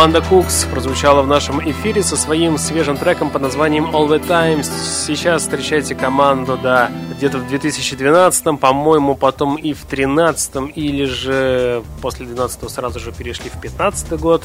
Команда 0.02 0.18
Cooks 0.28 0.68
прозвучала 0.68 1.22
в 1.22 1.28
нашем 1.28 1.60
эфире 1.70 2.02
со 2.02 2.16
своим 2.16 2.58
свежим 2.58 2.96
треком 2.96 3.30
под 3.30 3.42
названием 3.42 3.86
All 3.86 4.08
the 4.08 4.18
Time. 4.18 4.64
Сейчас 4.64 5.42
встречайте 5.42 5.94
команду, 5.94 6.58
да, 6.60 6.90
где-то 7.16 7.38
в 7.38 7.46
2012, 7.46 8.58
по-моему, 8.58 9.14
потом 9.14 9.54
и 9.54 9.72
в 9.72 9.86
2013, 9.86 10.74
или 10.74 11.04
же 11.04 11.84
после 12.00 12.26
2012 12.26 12.68
сразу 12.68 12.98
же 12.98 13.12
перешли 13.12 13.48
в 13.48 13.60
2015 13.60 14.18
год. 14.18 14.42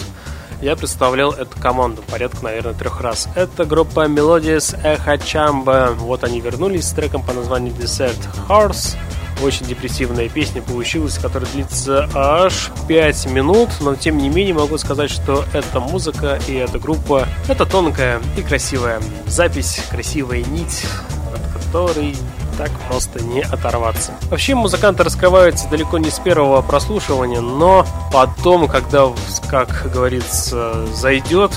Я 0.61 0.75
представлял 0.75 1.31
эту 1.31 1.59
команду 1.59 2.03
порядка, 2.07 2.43
наверное, 2.43 2.75
трех 2.75 3.01
раз. 3.01 3.27
Это 3.33 3.65
группа 3.65 4.05
Melodies 4.05 4.79
Echo 4.83 5.17
Chamba. 5.17 5.95
Вот 5.95 6.23
они 6.23 6.39
вернулись 6.39 6.87
с 6.87 6.91
треком 6.91 7.23
по 7.23 7.33
названию 7.33 7.73
Desert 7.73 8.19
Horse. 8.47 8.95
Очень 9.43 9.67
депрессивная 9.67 10.29
песня 10.29 10.61
получилась, 10.61 11.17
которая 11.17 11.49
длится 11.51 12.09
аж 12.13 12.71
5 12.87 13.27
минут, 13.27 13.69
но 13.81 13.95
тем 13.95 14.17
не 14.17 14.29
менее 14.29 14.55
могу 14.55 14.77
сказать, 14.77 15.11
что 15.11 15.45
эта 15.53 15.79
музыка 15.79 16.39
и 16.47 16.55
эта 16.55 16.79
группа 16.79 17.27
это 17.47 17.65
тонкая 17.65 18.19
и 18.35 18.41
красивая 18.41 18.99
запись, 19.27 19.79
красивая 19.91 20.41
нить, 20.43 20.85
от 21.33 21.63
которой 21.63 22.15
так 22.57 22.71
просто 22.87 23.23
не 23.23 23.41
оторваться. 23.41 24.13
Вообще 24.31 24.55
музыканты 24.55 25.03
раскрываются 25.03 25.67
далеко 25.69 25.99
не 25.99 26.09
с 26.09 26.19
первого 26.19 26.61
прослушивания, 26.63 27.39
но 27.41 27.85
потом, 28.11 28.67
когда, 28.67 29.09
как 29.47 29.91
говорится, 29.93 30.87
зайдет, 30.95 31.51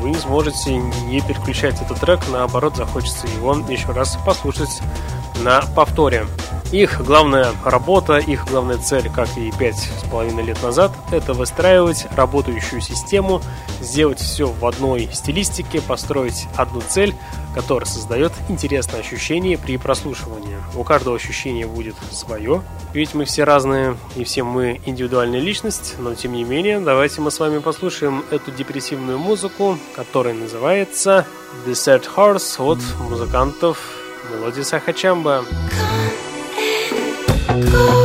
вы 0.00 0.10
не 0.10 0.16
сможете 0.16 0.76
не 0.76 1.20
переключать 1.20 1.80
этот 1.80 2.00
трек, 2.00 2.20
наоборот, 2.32 2.74
захочется 2.76 3.28
его 3.28 3.54
еще 3.68 3.92
раз 3.92 4.18
послушать 4.26 4.80
на 5.40 5.62
повторе. 5.74 6.26
Их 6.72 7.04
главная 7.04 7.52
работа, 7.66 8.16
их 8.16 8.46
главная 8.46 8.78
цель, 8.78 9.10
как 9.10 9.28
и 9.36 9.52
пять 9.58 9.76
с 9.76 10.08
половиной 10.10 10.42
лет 10.42 10.62
назад, 10.62 10.90
это 11.10 11.34
выстраивать 11.34 12.06
работающую 12.16 12.80
систему, 12.80 13.42
сделать 13.82 14.18
все 14.18 14.46
в 14.46 14.64
одной 14.64 15.10
стилистике, 15.12 15.82
построить 15.82 16.46
одну 16.56 16.80
цель, 16.80 17.14
которая 17.54 17.86
создает 17.86 18.32
интересное 18.48 19.00
ощущение 19.00 19.58
при 19.58 19.76
прослушивании. 19.76 20.56
У 20.74 20.82
каждого 20.82 21.14
ощущения 21.14 21.66
будет 21.66 21.94
свое, 22.10 22.62
ведь 22.94 23.12
мы 23.12 23.26
все 23.26 23.44
разные 23.44 23.98
и 24.16 24.24
все 24.24 24.42
мы 24.42 24.80
индивидуальная 24.86 25.40
личность, 25.40 25.96
но 25.98 26.14
тем 26.14 26.32
не 26.32 26.44
менее, 26.44 26.80
давайте 26.80 27.20
мы 27.20 27.30
с 27.30 27.38
вами 27.38 27.58
послушаем 27.58 28.24
эту 28.30 28.50
депрессивную 28.50 29.18
музыку, 29.18 29.76
которая 29.94 30.32
называется 30.32 31.26
Desert 31.66 32.04
Horse 32.16 32.64
от 32.64 32.78
музыкантов 33.10 34.01
Мелодии 34.30 34.62
Сахачамба. 34.62 35.44
Far 37.52 38.01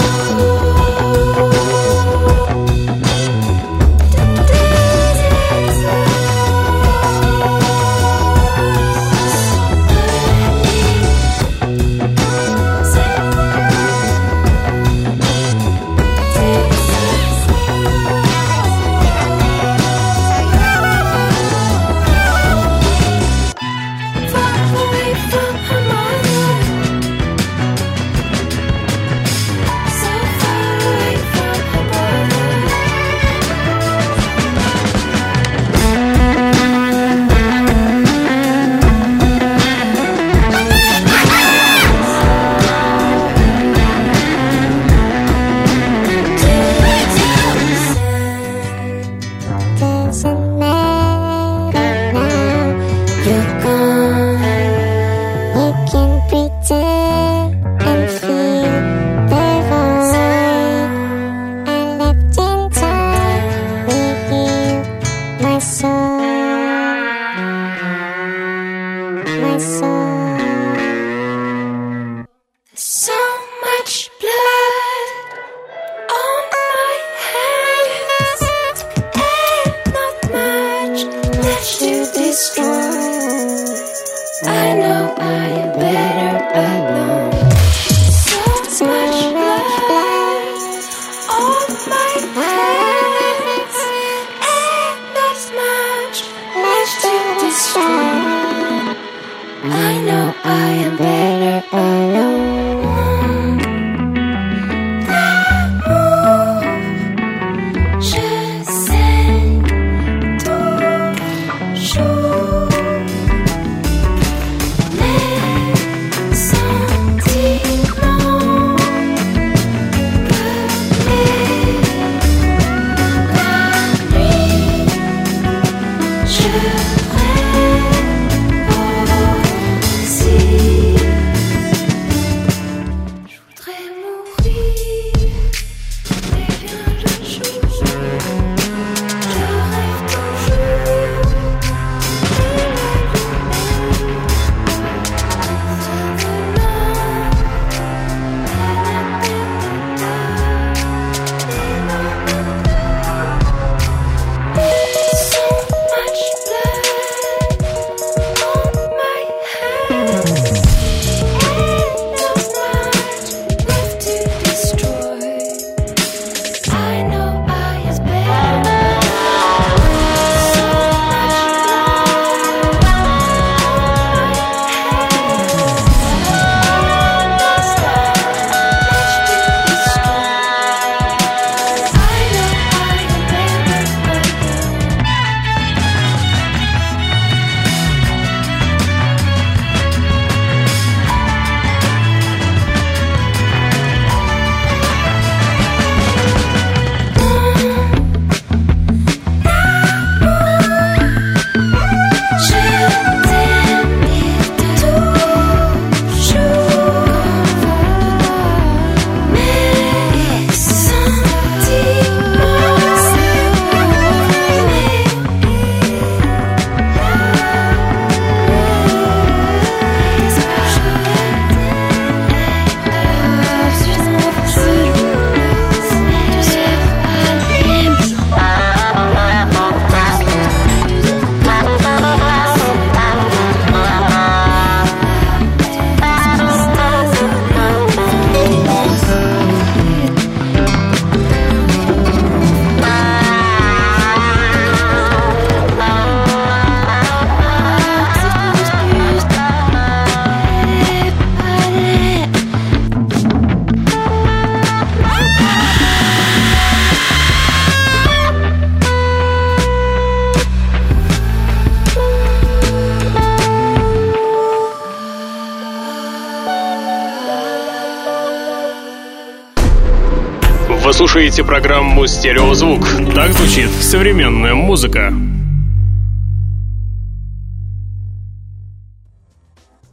слушаете 271.18 271.44
программу 271.44 272.06
«Стереозвук». 272.06 272.88
Так 273.16 273.32
звучит 273.32 273.72
современная 273.82 274.54
музыка. 274.54 275.12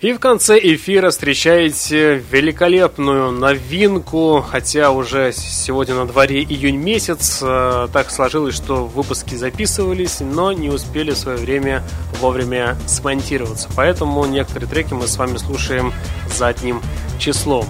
И 0.00 0.12
в 0.12 0.18
конце 0.18 0.58
эфира 0.58 1.08
встречаете 1.08 2.22
великолепную 2.30 3.30
новинку, 3.30 4.44
хотя 4.46 4.90
уже 4.90 5.32
сегодня 5.32 5.94
на 5.94 6.04
дворе 6.04 6.42
июнь 6.42 6.76
месяц, 6.76 7.38
э, 7.40 7.88
так 7.90 8.10
сложилось, 8.10 8.54
что 8.54 8.84
выпуски 8.84 9.34
записывались, 9.34 10.20
но 10.20 10.52
не 10.52 10.68
успели 10.68 11.12
в 11.12 11.16
свое 11.16 11.38
время 11.38 11.82
вовремя 12.20 12.76
смонтироваться. 12.86 13.70
Поэтому 13.74 14.26
некоторые 14.26 14.68
треки 14.68 14.92
мы 14.92 15.06
с 15.06 15.16
вами 15.16 15.38
слушаем 15.38 15.94
задним 16.28 16.82
числом. 17.18 17.64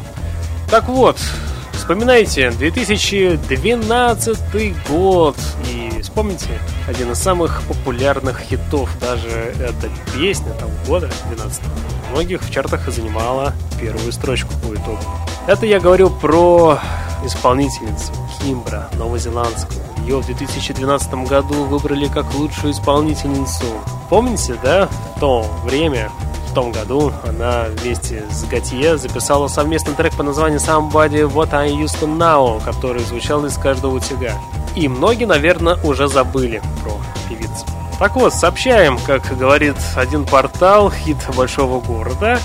Так 0.68 0.88
вот, 0.88 1.18
вспоминайте 1.85 2.51
2012 2.51 4.89
год 4.89 5.37
и 5.70 6.01
вспомните 6.01 6.59
один 6.89 7.12
из 7.12 7.18
самых 7.18 7.61
популярных 7.68 8.41
хитов, 8.41 8.89
даже 9.03 9.28
эта 9.28 9.91
песня 10.14 10.51
того 10.55 10.72
года, 10.87 11.11
12 11.35 11.62
многих 12.11 12.41
в 12.41 12.51
чартах 12.51 12.89
занимала 12.89 13.53
первую 13.78 14.12
строчку 14.12 14.49
по 14.62 14.74
итогу. 14.74 14.99
Это 15.47 15.66
я 15.66 15.78
говорю 15.78 16.09
про 16.09 16.78
исполнительницу 17.22 18.14
Кимбра, 18.41 18.89
новозеландскую. 18.95 19.82
Ее 20.07 20.22
в 20.22 20.26
2012 20.26 21.12
году 21.28 21.64
выбрали 21.64 22.09
как 22.09 22.32
лучшую 22.32 22.72
исполнительницу. 22.72 23.66
Помните, 24.09 24.57
да? 24.62 24.89
То 25.20 25.47
время, 25.64 26.11
в 26.55 26.57
том 26.57 26.70
году 26.70 27.12
она 27.28 27.64
вместе 27.64 28.22
с 28.30 28.44
Готье 28.44 28.96
записала 28.96 29.48
совместный 29.48 29.92
трек 29.92 30.14
по 30.14 30.22
названию 30.22 30.61
Somebody 30.61 31.28
What 31.28 31.52
I 31.52 31.72
Used 31.72 32.00
to 32.00 32.07
Know, 32.07 32.64
который 32.64 33.02
звучал 33.02 33.44
из 33.44 33.59
каждого 33.59 33.96
утюга. 33.96 34.34
И 34.76 34.86
многие, 34.86 35.24
наверное, 35.24 35.78
уже 35.82 36.07
забыли 36.07 36.62
про 36.84 36.92
певицу. 37.28 37.66
Так 37.98 38.14
вот, 38.14 38.32
сообщаем, 38.32 39.00
как 39.05 39.36
говорит 39.36 39.74
один 39.96 40.24
портал, 40.24 40.92
хит 40.92 41.16
большого 41.36 41.80
города. 41.80 42.38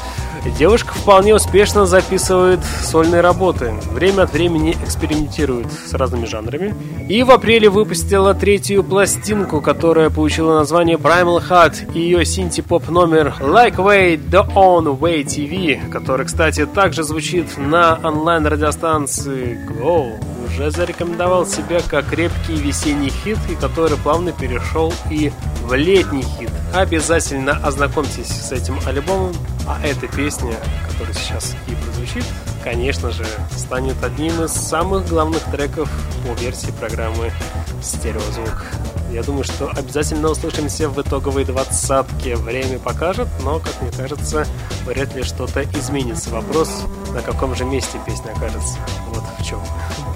Девушка 0.57 0.93
вполне 0.93 1.35
успешно 1.35 1.85
записывает 1.85 2.59
сольные 2.81 3.21
работы. 3.21 3.73
Время 3.91 4.23
от 4.23 4.33
времени 4.33 4.75
экспериментирует 4.83 5.67
с 5.71 5.93
разными 5.93 6.25
жанрами. 6.25 6.73
И 7.09 7.23
в 7.23 7.31
апреле 7.31 7.69
выпустила 7.69 8.33
третью 8.33 8.83
пластинку, 8.83 9.61
которая 9.61 10.09
получила 10.09 10.59
название 10.59 10.97
Primal 10.97 11.41
Heart 11.47 11.93
и 11.93 11.99
ее 11.99 12.25
синти-поп 12.25 12.89
номер 12.89 13.35
Like 13.39 13.75
Way 13.75 14.19
The 14.29 14.53
On 14.55 14.99
Way 14.99 15.23
TV, 15.23 15.89
который, 15.89 16.25
кстати, 16.25 16.65
также 16.65 17.03
звучит 17.03 17.57
на 17.57 17.99
онлайн-радиостанции 18.03 19.57
Glow 19.69 20.19
уже 20.49 20.71
зарекомендовал 20.71 21.45
себя 21.45 21.79
как 21.87 22.07
крепкий 22.09 22.55
весенний 22.55 23.09
хит, 23.09 23.37
и 23.49 23.55
который 23.55 23.97
плавно 23.97 24.31
перешел 24.31 24.93
и 25.09 25.31
в 25.63 25.73
летний 25.73 26.23
хит. 26.23 26.49
Обязательно 26.73 27.53
ознакомьтесь 27.53 28.27
с 28.27 28.51
этим 28.51 28.77
альбомом, 28.85 29.33
а 29.69 29.79
эта 29.83 30.07
песня, 30.07 30.55
которая 30.89 31.13
сейчас 31.13 31.55
и 31.67 31.75
прозвучит, 31.75 32.25
конечно 32.63 33.11
же, 33.11 33.23
станет 33.55 34.03
одним 34.03 34.43
из 34.43 34.51
самых 34.51 35.07
главных 35.07 35.43
треков 35.43 35.89
по 36.25 36.33
версии 36.41 36.71
программы 36.71 37.31
«Стереозвук». 37.79 38.65
Я 39.11 39.21
думаю, 39.21 39.43
что 39.43 39.69
обязательно 39.69 40.29
услышимся 40.29 40.89
в 40.89 40.99
итоговой 40.99 41.45
двадцатке. 41.45 42.35
Время 42.35 42.79
покажет, 42.79 43.27
но, 43.43 43.59
как 43.59 43.81
мне 43.81 43.91
кажется, 43.91 44.45
вряд 44.85 45.15
ли 45.15 45.23
что-то 45.23 45.63
изменится. 45.63 46.31
Вопрос, 46.31 46.69
на 47.13 47.21
каком 47.21 47.55
же 47.55 47.63
месте 47.63 47.99
песня 48.05 48.31
окажется. 48.31 48.77
Вот 49.07 49.23
в 49.39 49.45
чем 49.45 49.61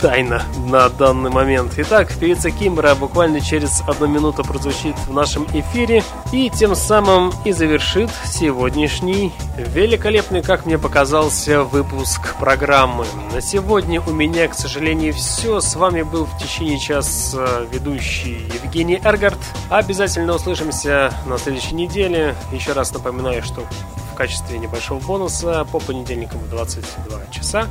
тайна 0.04 0.44
на 0.68 0.90
данный 0.90 1.30
момент. 1.30 1.76
Итак, 1.78 2.12
певица 2.20 2.52
Кимбра 2.52 2.94
буквально 2.94 3.40
через 3.40 3.82
одну 3.88 4.06
минуту 4.06 4.44
прозвучит 4.44 4.98
в 5.08 5.14
нашем 5.14 5.48
эфире 5.54 6.04
и 6.34 6.50
тем 6.50 6.76
самым 6.76 7.32
и 7.46 7.54
завершит 7.54 8.10
сегодняшний 8.26 9.32
великолепный, 9.58 10.42
как 10.42 10.66
мне 10.66 10.78
показался, 10.78 11.64
выпуск 11.64 12.36
программы. 12.38 13.06
На 13.34 13.40
сегодня 13.40 14.02
у 14.02 14.12
меня, 14.12 14.50
к 14.50 14.56
сожалению, 14.56 15.14
все. 15.14 15.62
С 15.62 15.74
вами 15.78 16.02
был 16.02 16.26
в 16.26 16.38
течение 16.38 16.80
часа 16.80 17.62
ведущий 17.72 18.46
Евгений 18.62 19.00
Эргард. 19.02 19.40
Обязательно 19.70 20.34
услышимся 20.34 21.14
на 21.26 21.38
следующей 21.38 21.76
неделе. 21.76 22.36
Еще 22.52 22.74
раз 22.74 22.92
напоминаю, 22.92 23.42
что 23.42 23.64
в 24.12 24.16
качестве 24.16 24.60
небольшого 24.60 25.00
бонуса 25.00 25.66
по 25.72 25.80
понедельникам 25.80 26.40
в 26.40 26.50
22 26.50 27.20
часа 27.32 27.70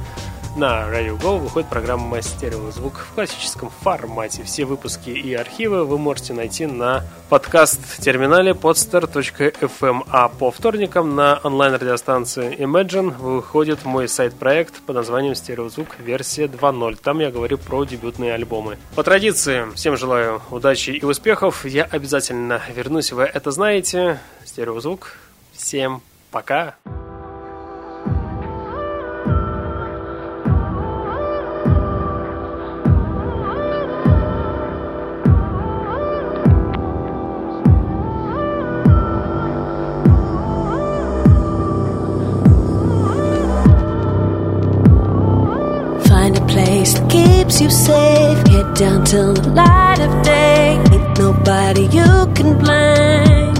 на 0.56 0.88
Radio 0.90 1.18
Go 1.18 1.38
выходит 1.38 1.68
программа 1.70 2.20
«Стереозвук» 2.20 2.98
в 2.98 3.14
классическом 3.14 3.70
формате. 3.70 4.42
Все 4.44 4.64
выпуски 4.64 5.10
и 5.10 5.34
архивы 5.34 5.84
вы 5.84 5.98
можете 5.98 6.34
найти 6.34 6.66
на 6.66 7.04
подкаст-терминале 7.28 8.52
podster.fm, 8.52 10.04
а 10.08 10.28
по 10.28 10.50
вторникам 10.50 11.14
на 11.16 11.40
онлайн-радиостанции 11.42 12.56
Imagine 12.58 13.16
выходит 13.16 13.84
мой 13.84 14.08
сайт-проект 14.08 14.80
под 14.82 14.96
названием 14.96 15.34
«Стереозвук. 15.34 15.98
Версия 15.98 16.46
2.0». 16.46 16.98
Там 17.02 17.20
я 17.20 17.30
говорю 17.30 17.58
про 17.58 17.84
дебютные 17.84 18.34
альбомы. 18.34 18.78
По 18.94 19.02
традиции, 19.02 19.66
всем 19.74 19.96
желаю 19.96 20.42
удачи 20.50 20.90
и 20.90 21.04
успехов. 21.04 21.64
Я 21.64 21.84
обязательно 21.84 22.60
вернусь, 22.74 23.12
вы 23.12 23.24
это 23.24 23.50
знаете. 23.50 24.18
Стереозвук. 24.44 25.14
Всем 25.52 26.02
пока! 26.30 26.74
Find 26.84 27.01
you 47.62 47.70
safe. 47.70 48.44
Get 48.44 48.74
down 48.74 49.04
till 49.04 49.34
the 49.34 49.48
light 49.50 50.00
of 50.00 50.12
day. 50.24 50.80
Ain't 50.92 51.18
nobody 51.18 51.82
you 51.96 52.10
can 52.36 52.58
blame. 52.58 53.54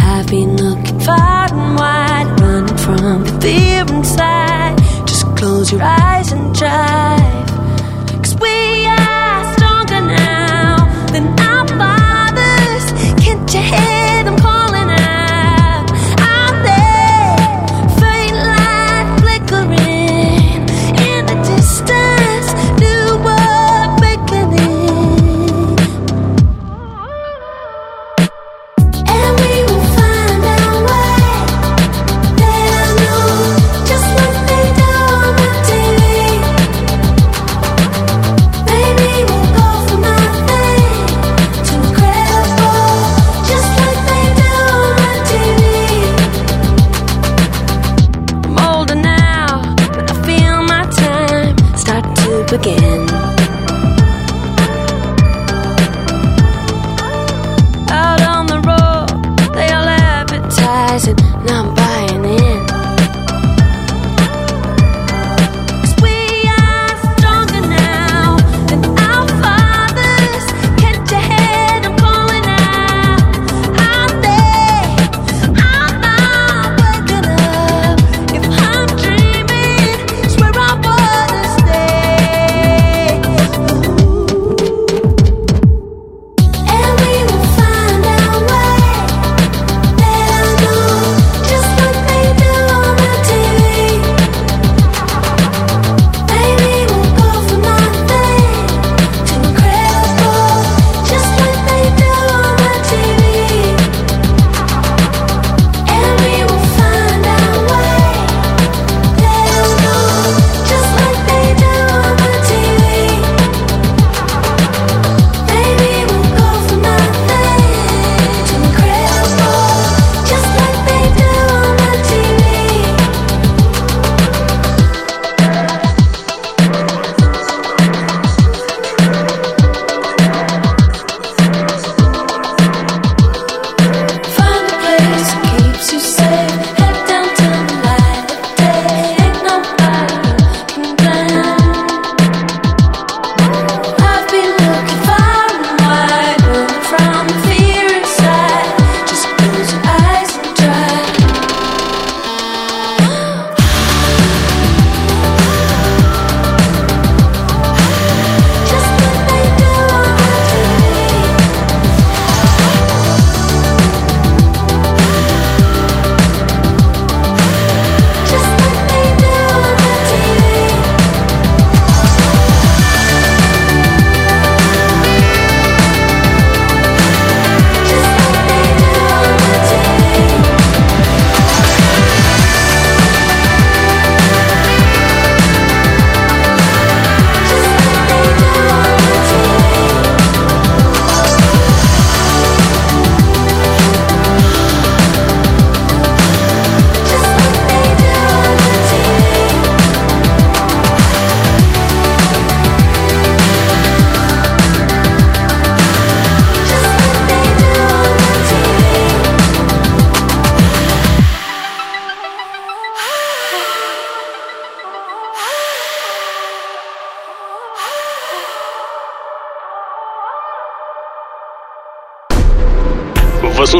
I've 0.00 0.26
been 0.26 0.56
looking 0.56 1.00
far 1.00 1.46
and 1.52 1.78
wide, 1.78 2.40
running 2.40 2.78
from 2.78 3.24
the 3.24 3.34
fear 3.40 3.82
inside. 3.96 4.76
Just 5.06 5.24
close 5.36 5.70
your 5.70 5.82
eyes 5.82 6.32
and 6.32 6.54
drive. 6.54 7.03